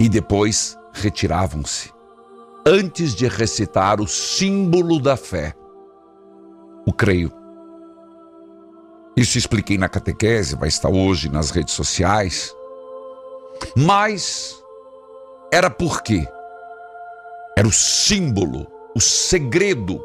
[0.00, 1.92] e depois retiravam-se,
[2.66, 5.54] antes de recitar o símbolo da fé,
[6.84, 7.37] o creio.
[9.18, 12.54] Isso expliquei na catequese, vai estar hoje nas redes sociais.
[13.76, 14.62] Mas
[15.52, 16.24] era por quê?
[17.56, 20.00] Era o símbolo, o segredo.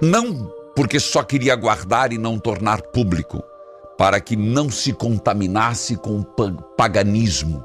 [0.00, 3.40] Não porque só queria guardar e não tornar público,
[3.96, 6.24] para que não se contaminasse com o
[6.76, 7.64] paganismo.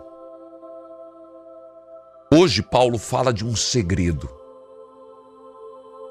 [2.32, 4.30] Hoje Paulo fala de um segredo.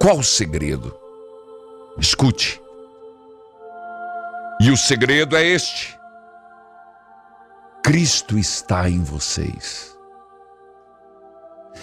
[0.01, 0.99] Qual segredo?
[1.97, 2.66] Escute.
[4.61, 5.99] E o segredo é este:
[7.85, 9.97] Cristo está em vocês.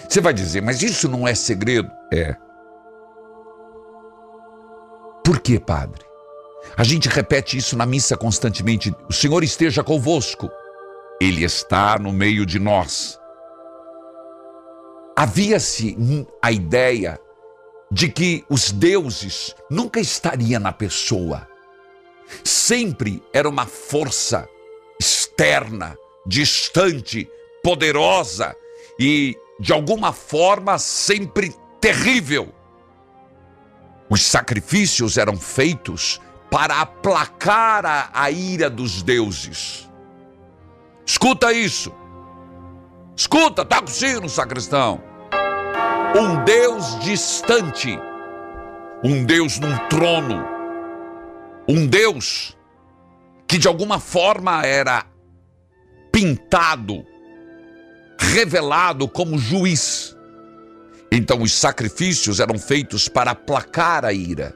[0.08, 1.90] Você vai dizer, mas isso não é segredo?
[2.12, 2.36] É.
[5.24, 6.04] Por que, padre?
[6.76, 8.94] A gente repete isso na missa constantemente.
[9.08, 10.50] O Senhor esteja convosco.
[11.20, 13.18] Ele está no meio de nós.
[15.16, 15.96] Havia-se
[16.42, 17.18] a ideia
[17.90, 21.46] de que os deuses nunca estariam na pessoa
[22.42, 24.48] sempre era uma força
[25.00, 25.96] externa,
[26.26, 27.28] distante,
[27.62, 28.54] poderosa
[28.98, 32.54] e, de alguma forma, sempre terrível.
[34.08, 36.20] Os sacrifícios eram feitos
[36.50, 39.90] para aplacar a, a ira dos deuses.
[41.04, 41.92] Escuta isso.
[43.16, 45.02] Escuta, tá com sino, sacristão.
[46.16, 47.98] Um Deus distante,
[49.02, 50.53] um Deus num trono,
[51.68, 52.56] um Deus
[53.46, 55.06] que de alguma forma era
[56.10, 57.04] pintado,
[58.18, 60.16] revelado como juiz.
[61.10, 64.54] Então os sacrifícios eram feitos para aplacar a ira.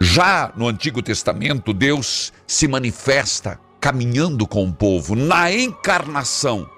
[0.00, 5.14] Já no Antigo Testamento, Deus se manifesta caminhando com o povo.
[5.14, 6.68] Na encarnação,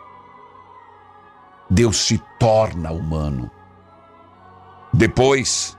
[1.70, 3.50] Deus se torna humano.
[4.92, 5.76] Depois,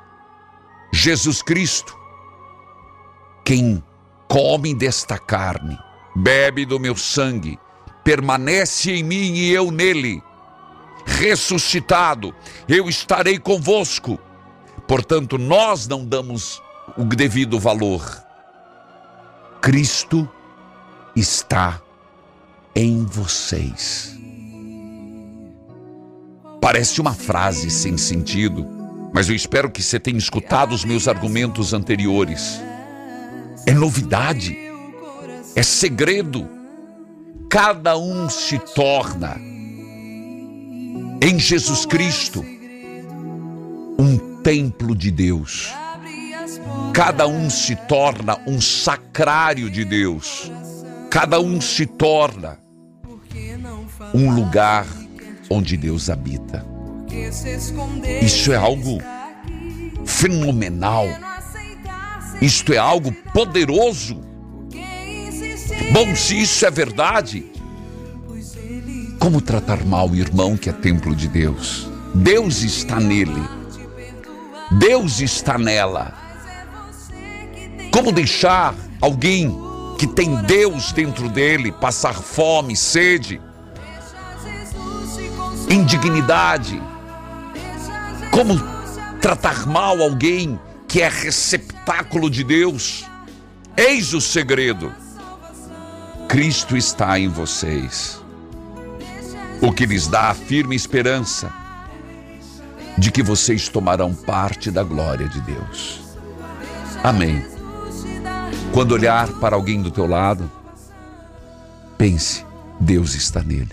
[0.92, 1.96] Jesus Cristo,
[3.44, 3.84] quem
[4.28, 5.78] come desta carne,
[6.16, 7.60] bebe do meu sangue,
[8.04, 10.22] permanece em mim e eu nele.
[11.06, 12.34] Ressuscitado,
[12.68, 14.18] eu estarei convosco.
[14.88, 16.62] Portanto, nós não damos
[16.98, 18.24] o devido valor.
[19.62, 20.30] Cristo
[21.16, 21.82] está
[22.76, 24.18] em vocês.
[26.60, 28.66] Parece uma frase sem sentido,
[29.14, 32.60] mas eu espero que você tenha escutado os meus argumentos anteriores.
[33.66, 34.58] É novidade,
[35.56, 36.48] é segredo.
[37.50, 39.40] Cada um se torna
[41.22, 42.44] em Jesus Cristo
[43.98, 45.72] um templo de Deus.
[46.94, 50.52] Cada um se torna um sacrário de Deus.
[51.10, 52.60] Cada um se torna
[54.14, 54.86] um lugar
[55.50, 56.66] onde Deus habita.
[58.22, 59.00] Isso é algo
[60.06, 61.06] fenomenal.
[62.42, 64.22] Isto é algo poderoso.
[65.92, 67.52] Bom, se isso é verdade,
[69.20, 71.90] como tratar mal o irmão que é templo de Deus?
[72.14, 73.42] Deus está nele.
[74.72, 76.14] Deus está nela.
[77.92, 79.56] Como deixar alguém
[79.98, 83.40] que tem Deus dentro dele passar fome, sede,
[85.70, 86.82] indignidade?
[88.32, 88.60] Como
[89.22, 90.60] tratar mal alguém
[90.94, 93.04] que é receptáculo de Deus?
[93.76, 94.94] Eis o segredo.
[96.30, 98.22] Cristo está em vocês,
[99.60, 101.52] o que lhes dá a firme esperança
[102.96, 106.00] de que vocês tomarão parte da glória de Deus.
[107.04, 107.44] Amém.
[108.72, 110.50] Quando olhar para alguém do teu lado,
[111.98, 112.46] pense,
[112.80, 113.72] Deus está nele.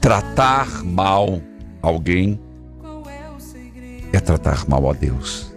[0.00, 1.42] Tratar mal
[1.82, 2.40] alguém
[4.10, 5.51] é tratar mal a Deus.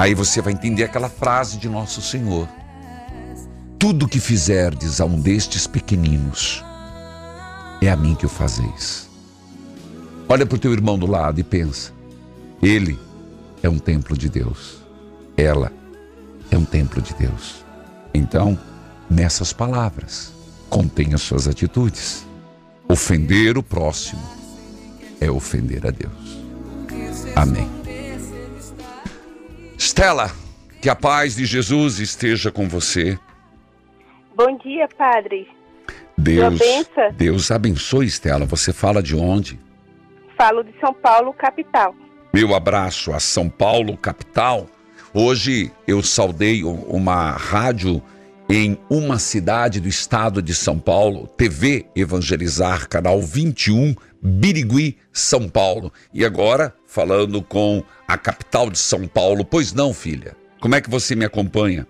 [0.00, 2.48] Aí você vai entender aquela frase de nosso Senhor.
[3.78, 6.64] Tudo que fizerdes a um destes pequeninos,
[7.82, 9.10] é a mim que o fazeis.
[10.26, 11.92] Olha para o teu irmão do lado e pensa:
[12.62, 12.98] ele
[13.62, 14.78] é um templo de Deus.
[15.36, 15.70] Ela
[16.50, 17.62] é um templo de Deus.
[18.14, 18.58] Então,
[19.10, 20.32] nessas palavras,
[20.70, 22.24] contém as suas atitudes.
[22.88, 24.22] Ofender o próximo
[25.20, 26.40] é ofender a Deus.
[27.36, 27.79] Amém.
[29.80, 30.30] Estela,
[30.82, 33.18] que a paz de Jesus esteja com você.
[34.36, 35.48] Bom dia, padre.
[36.18, 36.60] Deus.
[37.14, 38.44] Deus abençoe, Estela.
[38.44, 39.58] Você fala de onde?
[40.36, 41.94] Falo de São Paulo, capital.
[42.30, 44.66] Meu abraço a São Paulo, capital.
[45.14, 48.02] Hoje eu saudei uma rádio
[48.52, 55.92] em uma cidade do estado de São Paulo, TV Evangelizar, canal 21, Birigui, São Paulo.
[56.12, 59.44] E agora, falando com a capital de São Paulo.
[59.44, 60.36] Pois não, filha?
[60.60, 61.86] Como é que você me acompanha?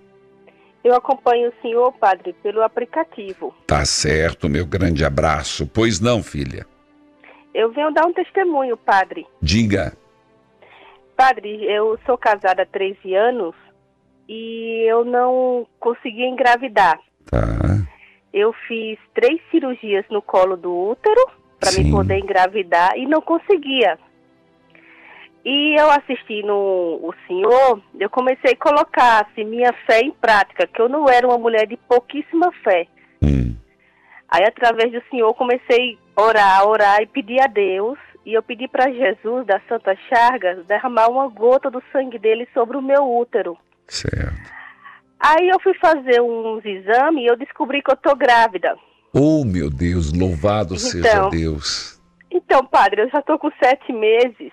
[0.84, 3.54] Eu acompanho o senhor, padre, pelo aplicativo.
[3.66, 5.66] Tá certo, meu grande abraço.
[5.66, 6.66] Pois não, filha?
[7.54, 9.26] Eu venho dar um testemunho, padre.
[9.40, 9.94] Diga.
[11.16, 13.54] Padre, eu sou casada há 13 anos
[14.32, 17.00] e eu não consegui engravidar.
[17.28, 17.40] Tá.
[18.32, 21.20] Eu fiz três cirurgias no colo do útero
[21.58, 23.98] para me poder engravidar e não conseguia.
[25.44, 30.80] E eu assistindo o senhor, eu comecei a colocar assim, minha fé em prática, que
[30.80, 32.86] eu não era uma mulher de pouquíssima fé.
[34.28, 37.98] Aí, através do senhor, comecei a orar, orar e pedir a Deus.
[38.24, 42.76] E eu pedi para Jesus, da Santa Chagas, derramar uma gota do sangue dele sobre
[42.76, 43.58] o meu útero.
[43.90, 44.60] Certo.
[45.18, 48.76] Aí eu fui fazer uns exames e eu descobri que eu tô grávida.
[49.12, 51.30] Oh, meu Deus, louvado seja Então.
[51.30, 52.00] Deus.
[52.30, 54.52] Então, padre, eu já tô com sete meses.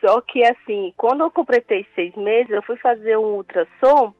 [0.00, 4.14] Só que assim, quando eu completei seis meses, eu fui fazer um ultrassom.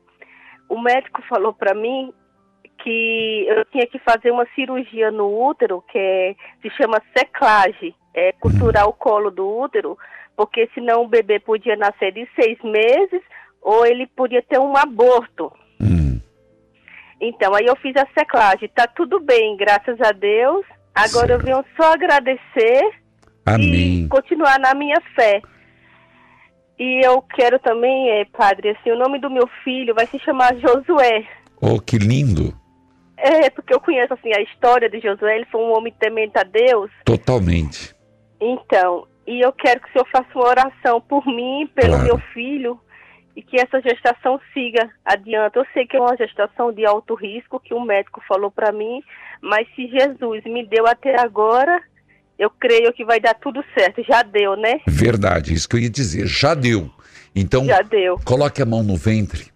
[0.69, 2.13] O médico falou para mim
[2.83, 8.33] que eu tinha que fazer uma cirurgia no útero, que é- se chama seclagem, é
[8.33, 9.97] costurar o colo do útero,
[10.37, 13.23] porque senão o bebê podia nascer de seis meses
[13.69, 15.53] ou ele podia ter um aborto.
[15.79, 16.19] Hum.
[17.21, 18.71] Então, aí eu fiz a seclagem.
[18.75, 20.65] Tá tudo bem, graças a Deus.
[20.95, 22.81] Agora eu venho só agradecer
[23.45, 24.05] Amém.
[24.05, 25.43] e continuar na minha fé.
[26.79, 30.57] E eu quero também, é, padre, assim, o nome do meu filho vai se chamar
[30.57, 31.27] Josué.
[31.61, 32.55] Oh, que lindo.
[33.19, 35.37] É, porque eu conheço, assim, a história de Josué.
[35.37, 36.91] Ele foi um homem temente a Deus.
[37.05, 37.95] Totalmente.
[38.41, 42.05] Então, e eu quero que o senhor faça uma oração por mim, pelo Claro.
[42.05, 42.81] meu filho,
[43.37, 45.57] e que essa gestação siga adiante.
[45.57, 49.03] Eu sei que é uma gestação de alto risco, que o médico falou para mim,
[49.41, 51.81] mas se Jesus me deu até agora,
[52.39, 54.03] eu creio que vai dar tudo certo.
[54.03, 54.81] Já deu, né?
[54.87, 56.27] Verdade, isso que eu ia dizer.
[56.27, 56.91] Já deu.
[57.35, 58.19] Então, Já deu.
[58.25, 59.47] coloque a mão no ventre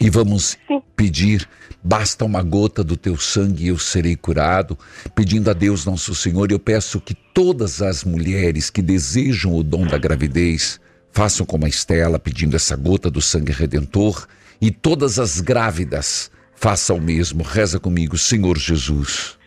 [0.00, 0.56] e vamos
[0.96, 1.48] pedir.
[1.82, 4.76] Basta uma gota do teu sangue e eu serei curado.
[5.14, 9.86] Pedindo a Deus Nosso Senhor, eu peço que todas as mulheres que desejam o dom
[9.86, 10.80] da gravidez
[11.12, 14.26] façam como a Estela, pedindo essa gota do sangue redentor.
[14.60, 17.42] E todas as grávidas façam o mesmo.
[17.42, 19.38] Reza comigo, Senhor Jesus,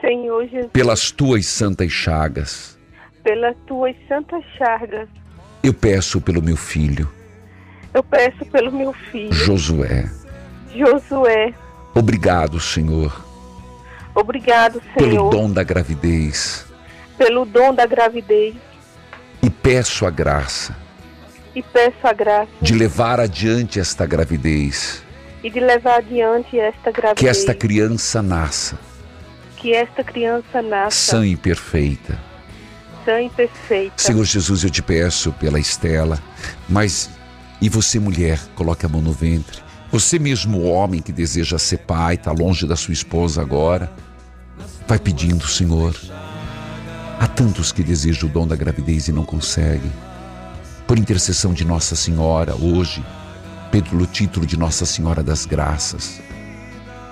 [0.00, 2.78] Senhor Jesus, pelas tuas santas chagas.
[3.24, 5.08] pelas tuas santas chagas,
[5.62, 7.08] Eu peço pelo meu filho,
[7.94, 10.10] eu peço pelo meu filho, Josué.
[10.74, 11.52] Josué.
[11.94, 13.24] Obrigado, Senhor,
[14.14, 16.66] Obrigado, pelo Senhor, dom da gravidez.
[17.18, 18.54] pelo dom da gravidez
[19.42, 20.76] E peço a graça
[21.54, 25.02] e peço a graça de levar adiante esta gravidez.
[25.44, 27.18] e de levar adiante esta gravidez.
[27.18, 28.78] Que esta criança nasça
[29.62, 32.18] que esta criança nasça sã e perfeita.
[33.04, 33.94] sã e perfeita.
[33.96, 36.18] Senhor Jesus, eu te peço pela Estela,
[36.68, 37.08] mas
[37.60, 39.62] e você, mulher, coloque a mão no ventre.
[39.92, 43.88] Você mesmo, homem que deseja ser pai, está longe da sua esposa agora,
[44.88, 45.94] vai pedindo, Senhor.
[47.20, 49.92] Há tantos que desejam o dom da gravidez e não conseguem.
[50.92, 53.02] Por intercessão de Nossa Senhora, hoje,
[53.70, 56.20] pelo título de Nossa Senhora das Graças,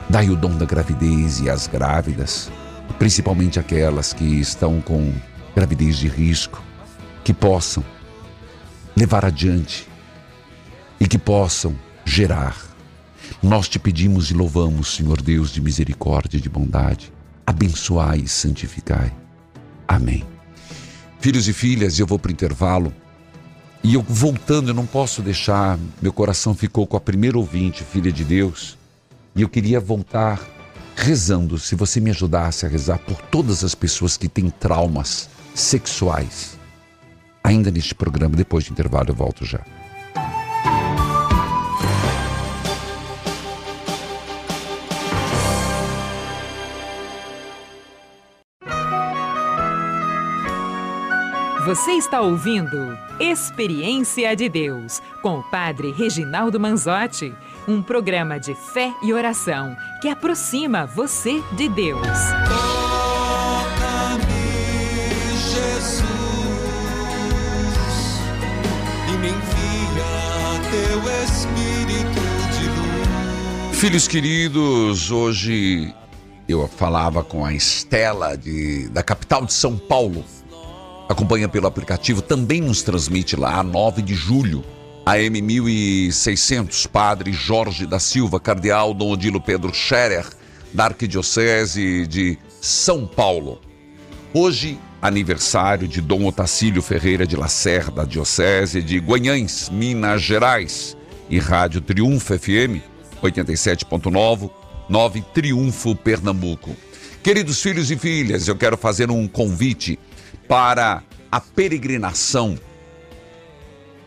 [0.07, 2.53] dai o dom da gravidez e às grávidas,
[2.99, 5.11] principalmente aquelas que estão com
[5.57, 6.63] gravidez de risco,
[7.25, 7.83] que possam
[8.95, 9.89] levar adiante
[11.01, 11.75] e que possam
[12.05, 12.59] gerar.
[13.43, 17.11] Nós te pedimos e louvamos, Senhor Deus de misericórdia e de bondade.
[17.47, 19.11] Abençoai e santificai.
[19.89, 20.27] Amém.
[21.19, 22.93] Filhos e filhas, eu vou para o intervalo.
[23.83, 28.13] E eu voltando, eu não posso deixar, meu coração ficou com a primeira ouvinte, filha
[28.13, 28.77] de Deus.
[29.35, 30.41] E eu queria voltar
[30.95, 36.59] rezando, se você me ajudasse a rezar por todas as pessoas que têm traumas sexuais.
[37.43, 39.61] Ainda neste programa, depois do intervalo, eu volto já.
[51.67, 57.35] Você está ouvindo Experiência de Deus com o Padre Reginaldo Manzotti,
[57.69, 62.01] um programa de fé e oração que aproxima você de Deus.
[65.37, 66.01] Jesus,
[69.07, 72.23] e me envia teu Espírito
[72.59, 73.77] de luz.
[73.77, 75.95] Filhos queridos, hoje
[76.49, 80.25] eu falava com a Estela de, da capital de São Paulo.
[81.11, 84.65] Acompanha pelo aplicativo, também nos transmite lá, a 9 de julho,
[85.05, 90.25] AM 1600, Padre Jorge da Silva, Cardeal Dom Odilo Pedro Scherer,
[90.73, 93.61] da Arquidiocese de São Paulo.
[94.33, 100.97] Hoje, aniversário de Dom Otacílio Ferreira de Lacerda, da Diocese de Guanhães, Minas Gerais,
[101.29, 102.79] e Rádio Triunfo FM
[103.21, 104.49] 87.9,
[104.89, 106.77] 9 Triunfo Pernambuco.
[107.21, 109.99] Queridos filhos e filhas, eu quero fazer um convite
[110.51, 112.59] para a peregrinação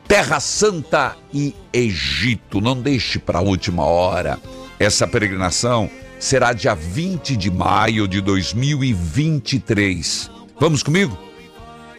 [0.05, 2.59] Terra Santa e Egito.
[2.59, 4.37] Não deixe para a última hora.
[4.77, 5.89] Essa peregrinação
[6.19, 10.29] será dia 20 de maio de 2023.
[10.59, 11.17] Vamos comigo?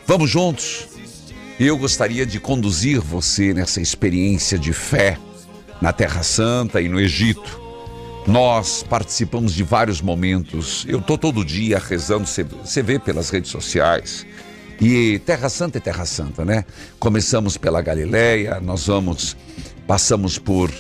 [0.07, 0.89] Vamos juntos?
[1.59, 5.19] Eu gostaria de conduzir você nessa experiência de fé
[5.81, 7.64] na Terra Santa e no Egito.
[8.27, 10.85] Nós participamos de vários momentos.
[10.89, 14.27] Eu tô todo dia rezando, você- vê pelas redes sociais.
[14.81, 16.65] E Terra Santa é Terra Santa, né?
[16.99, 19.37] Começamos pela Galileia, nós vamos,
[19.87, 20.71] passamos por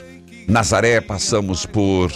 [0.49, 2.11] Nazaré, passamos por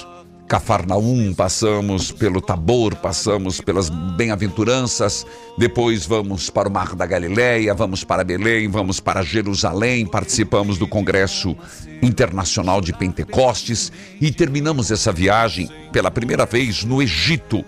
[0.48, 5.26] Cafarnaum, passamos pelo Tabor, passamos pelas Bem-aventuranças,
[5.58, 10.88] depois vamos para o Mar da Galileia, vamos para Belém, vamos para Jerusalém, participamos do
[10.88, 11.54] Congresso
[12.00, 17.62] Internacional de Pentecostes e terminamos essa viagem pela primeira vez no Egito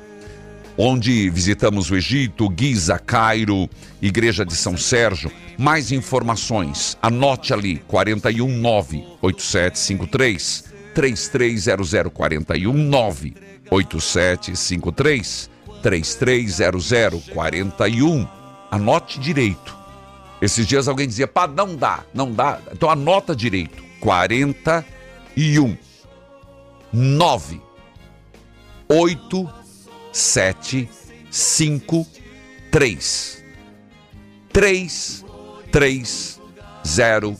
[0.78, 3.68] onde visitamos o Egito, Giza, Cairo,
[4.00, 5.30] Igreja de São Sérgio.
[5.58, 13.34] Mais informações, anote ali 419 8753 3300 419
[13.70, 15.50] 8753
[15.82, 18.28] 3300 41.
[18.70, 19.76] Anote direito.
[20.40, 22.60] Esses dias alguém dizia, pá, não dá, não dá.
[22.72, 23.82] Então anota direito.
[24.00, 25.76] 41
[26.92, 27.60] 9
[28.88, 29.50] 8
[30.12, 30.88] 7
[31.30, 32.06] 5
[32.70, 33.44] 3
[34.52, 35.24] 3
[35.70, 36.40] 3
[36.84, 37.36] 0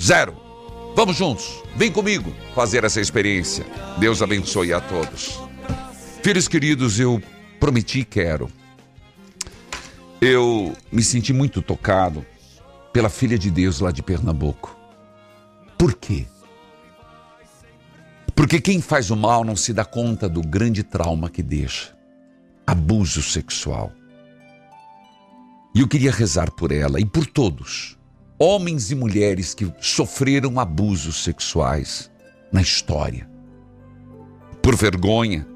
[0.00, 0.45] 0.
[0.96, 3.66] Vamos juntos, vem comigo fazer essa experiência.
[3.98, 5.38] Deus abençoe a todos.
[6.22, 7.22] Filhos queridos, eu
[7.60, 8.50] prometi quero.
[10.22, 12.24] Eu me senti muito tocado
[12.94, 14.74] pela filha de Deus lá de Pernambuco.
[15.76, 16.26] Por quê?
[18.34, 21.94] Porque quem faz o mal não se dá conta do grande trauma que deixa
[22.66, 23.92] abuso sexual.
[25.74, 27.98] E eu queria rezar por ela e por todos,
[28.38, 32.10] homens e mulheres que sofreram abusos sexuais
[32.52, 33.28] na história.
[34.62, 35.46] Por vergonha,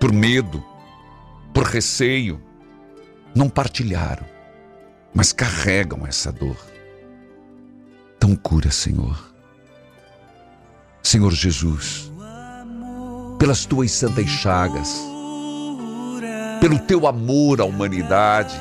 [0.00, 0.64] por medo,
[1.52, 2.42] por receio,
[3.34, 4.26] não partilharam,
[5.14, 6.56] mas carregam essa dor.
[8.16, 9.32] Então cura, Senhor.
[11.02, 12.10] Senhor Jesus,
[13.38, 14.98] pelas tuas santas chagas,
[16.60, 18.58] pelo teu amor à humanidade,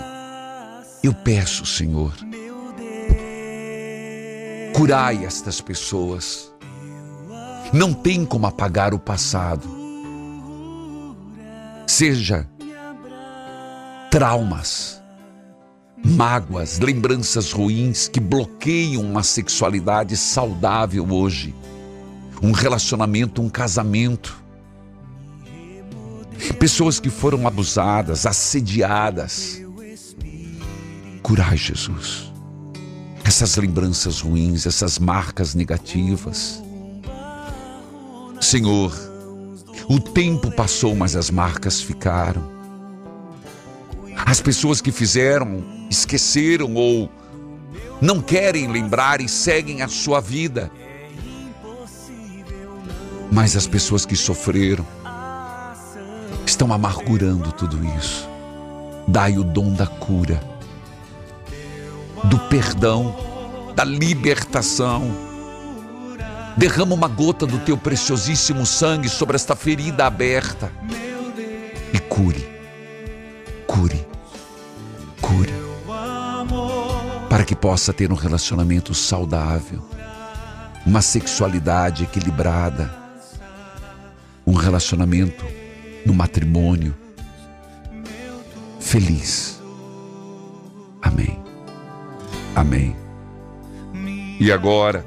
[1.01, 2.13] eu peço, Senhor,
[4.73, 6.51] curai estas pessoas.
[7.71, 9.67] Não tem como apagar o passado.
[11.85, 12.49] Seja
[14.09, 15.01] traumas,
[16.03, 21.53] mágoas, lembranças ruins que bloqueiam uma sexualidade saudável hoje,
[22.41, 24.41] um relacionamento, um casamento.
[26.59, 29.61] Pessoas que foram abusadas, assediadas.
[31.21, 32.32] Curai, Jesus,
[33.33, 36.61] essas lembranças ruins, essas marcas negativas.
[38.39, 38.93] Senhor,
[39.89, 42.43] o tempo passou, mas as marcas ficaram.
[44.23, 47.09] As pessoas que fizeram, esqueceram ou
[47.99, 50.69] não querem lembrar e seguem a sua vida.
[53.31, 54.85] Mas as pessoas que sofreram
[56.45, 58.29] estão amargurando tudo isso.
[59.07, 60.39] Dai o dom da cura,
[62.25, 63.15] do perdão,
[63.75, 65.33] da libertação.
[66.55, 70.71] Derrama uma gota do teu preciosíssimo sangue sobre esta ferida aberta
[71.91, 72.47] e cure,
[73.65, 74.05] cure,
[75.19, 75.53] cure,
[77.27, 79.83] para que possa ter um relacionamento saudável,
[80.85, 82.93] uma sexualidade equilibrada,
[84.45, 85.43] um relacionamento
[86.05, 86.95] no matrimônio
[88.79, 89.59] feliz.
[91.01, 91.42] Amém.
[92.55, 92.95] Amém.
[94.39, 95.05] E agora,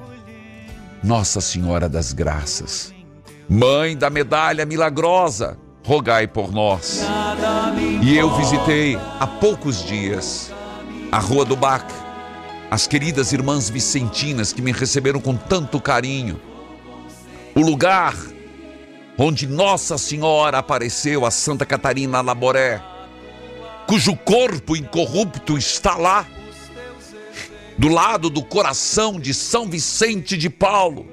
[1.02, 2.94] Nossa Senhora das Graças,
[3.48, 7.02] Mãe da medalha milagrosa, rogai por nós.
[8.02, 10.52] E eu visitei há poucos dias
[11.12, 11.84] a Rua do Bac,
[12.68, 16.40] as queridas irmãs vicentinas que me receberam com tanto carinho.
[17.54, 18.16] O lugar
[19.16, 22.82] onde Nossa Senhora apareceu a Santa Catarina Laboré,
[23.86, 26.26] cujo corpo incorrupto está lá,
[27.78, 31.06] do lado do coração de São Vicente de Paulo.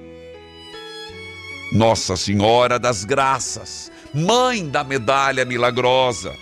[1.72, 6.34] Nossa Senhora das Graças, Mãe da Medalha Milagrosa.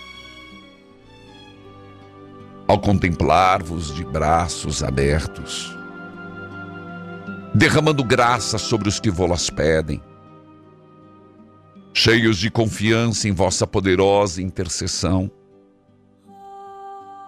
[2.68, 5.76] Ao contemplar-vos de braços abertos,
[7.54, 10.00] derramando graça sobre os que vô-las pedem,
[11.92, 15.30] cheios de confiança em vossa poderosa intercessão,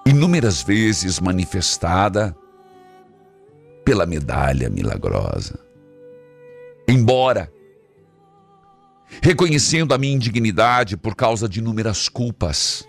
[0.07, 2.35] inúmeras vezes manifestada
[3.85, 5.59] pela medalha milagrosa.
[6.89, 7.53] Embora,
[9.23, 12.87] reconhecendo a minha indignidade por causa de inúmeras culpas,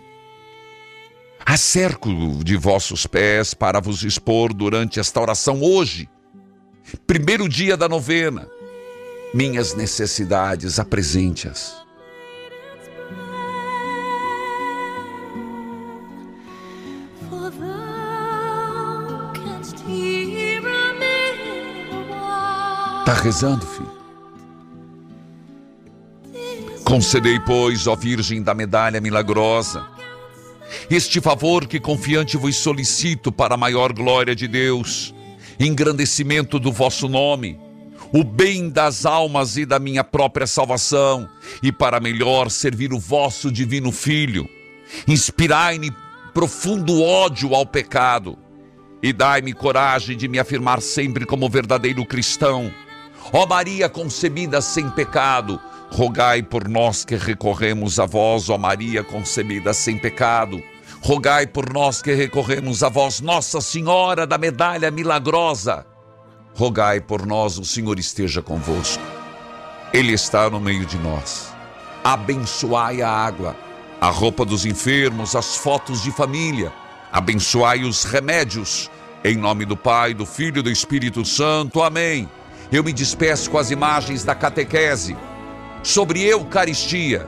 [1.46, 2.10] acerco
[2.44, 6.10] de vossos pés para vos expor durante esta oração hoje,
[7.06, 8.48] primeiro dia da novena,
[9.34, 11.85] minhas necessidades, apresente-as.
[23.06, 23.92] Está rezando, filho?
[26.84, 29.86] Concedei, pois, ó Virgem da medalha milagrosa,
[30.90, 35.14] este favor que confiante vos solicito para a maior glória de Deus,
[35.60, 37.60] engrandecimento do vosso nome
[38.12, 41.30] o bem das almas e da minha própria salvação,
[41.62, 44.50] e para melhor servir o vosso divino Filho.
[45.08, 45.92] Inspirai-me
[46.34, 48.36] profundo ódio ao pecado
[49.04, 52.72] e dai-me coragem de me afirmar sempre como verdadeiro cristão.
[53.34, 55.60] Ó Maria concebida sem pecado,
[55.92, 60.62] rogai por nós que recorremos a vós, ó Maria concebida sem pecado.
[61.02, 65.86] Rogai por nós que recorremos a vós, Nossa Senhora da Medalha Milagrosa.
[66.56, 69.04] Rogai por nós, o Senhor esteja convosco.
[69.94, 71.54] Ele está no meio de nós.
[72.04, 73.56] Abençoai a água,
[74.00, 76.72] a roupa dos enfermos, as fotos de família.
[77.12, 78.90] Abençoai os remédios.
[79.24, 81.82] Em nome do Pai, do Filho e do Espírito Santo.
[81.82, 82.30] Amém.
[82.72, 85.16] Eu me despeço com as imagens da catequese
[85.84, 87.28] sobre Eucaristia.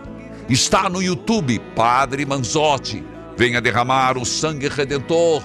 [0.49, 3.03] Está no YouTube, Padre Manzotti.
[3.37, 5.43] Venha derramar o sangue redentor.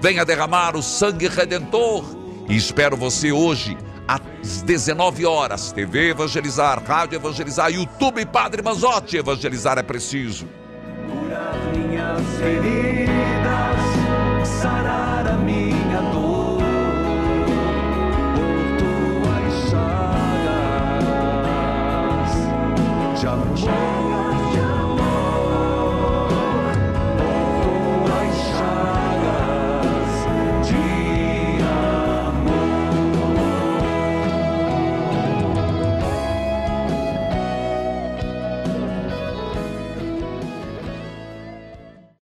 [0.00, 2.04] Venha derramar o sangue redentor.
[2.48, 3.76] E espero você hoje
[4.06, 5.72] às 19 horas.
[5.72, 9.16] TV Evangelizar, Rádio Evangelizar, YouTube Padre Manzotti.
[9.16, 10.46] Evangelizar é preciso.
[11.08, 13.71] Curar minhas feridas,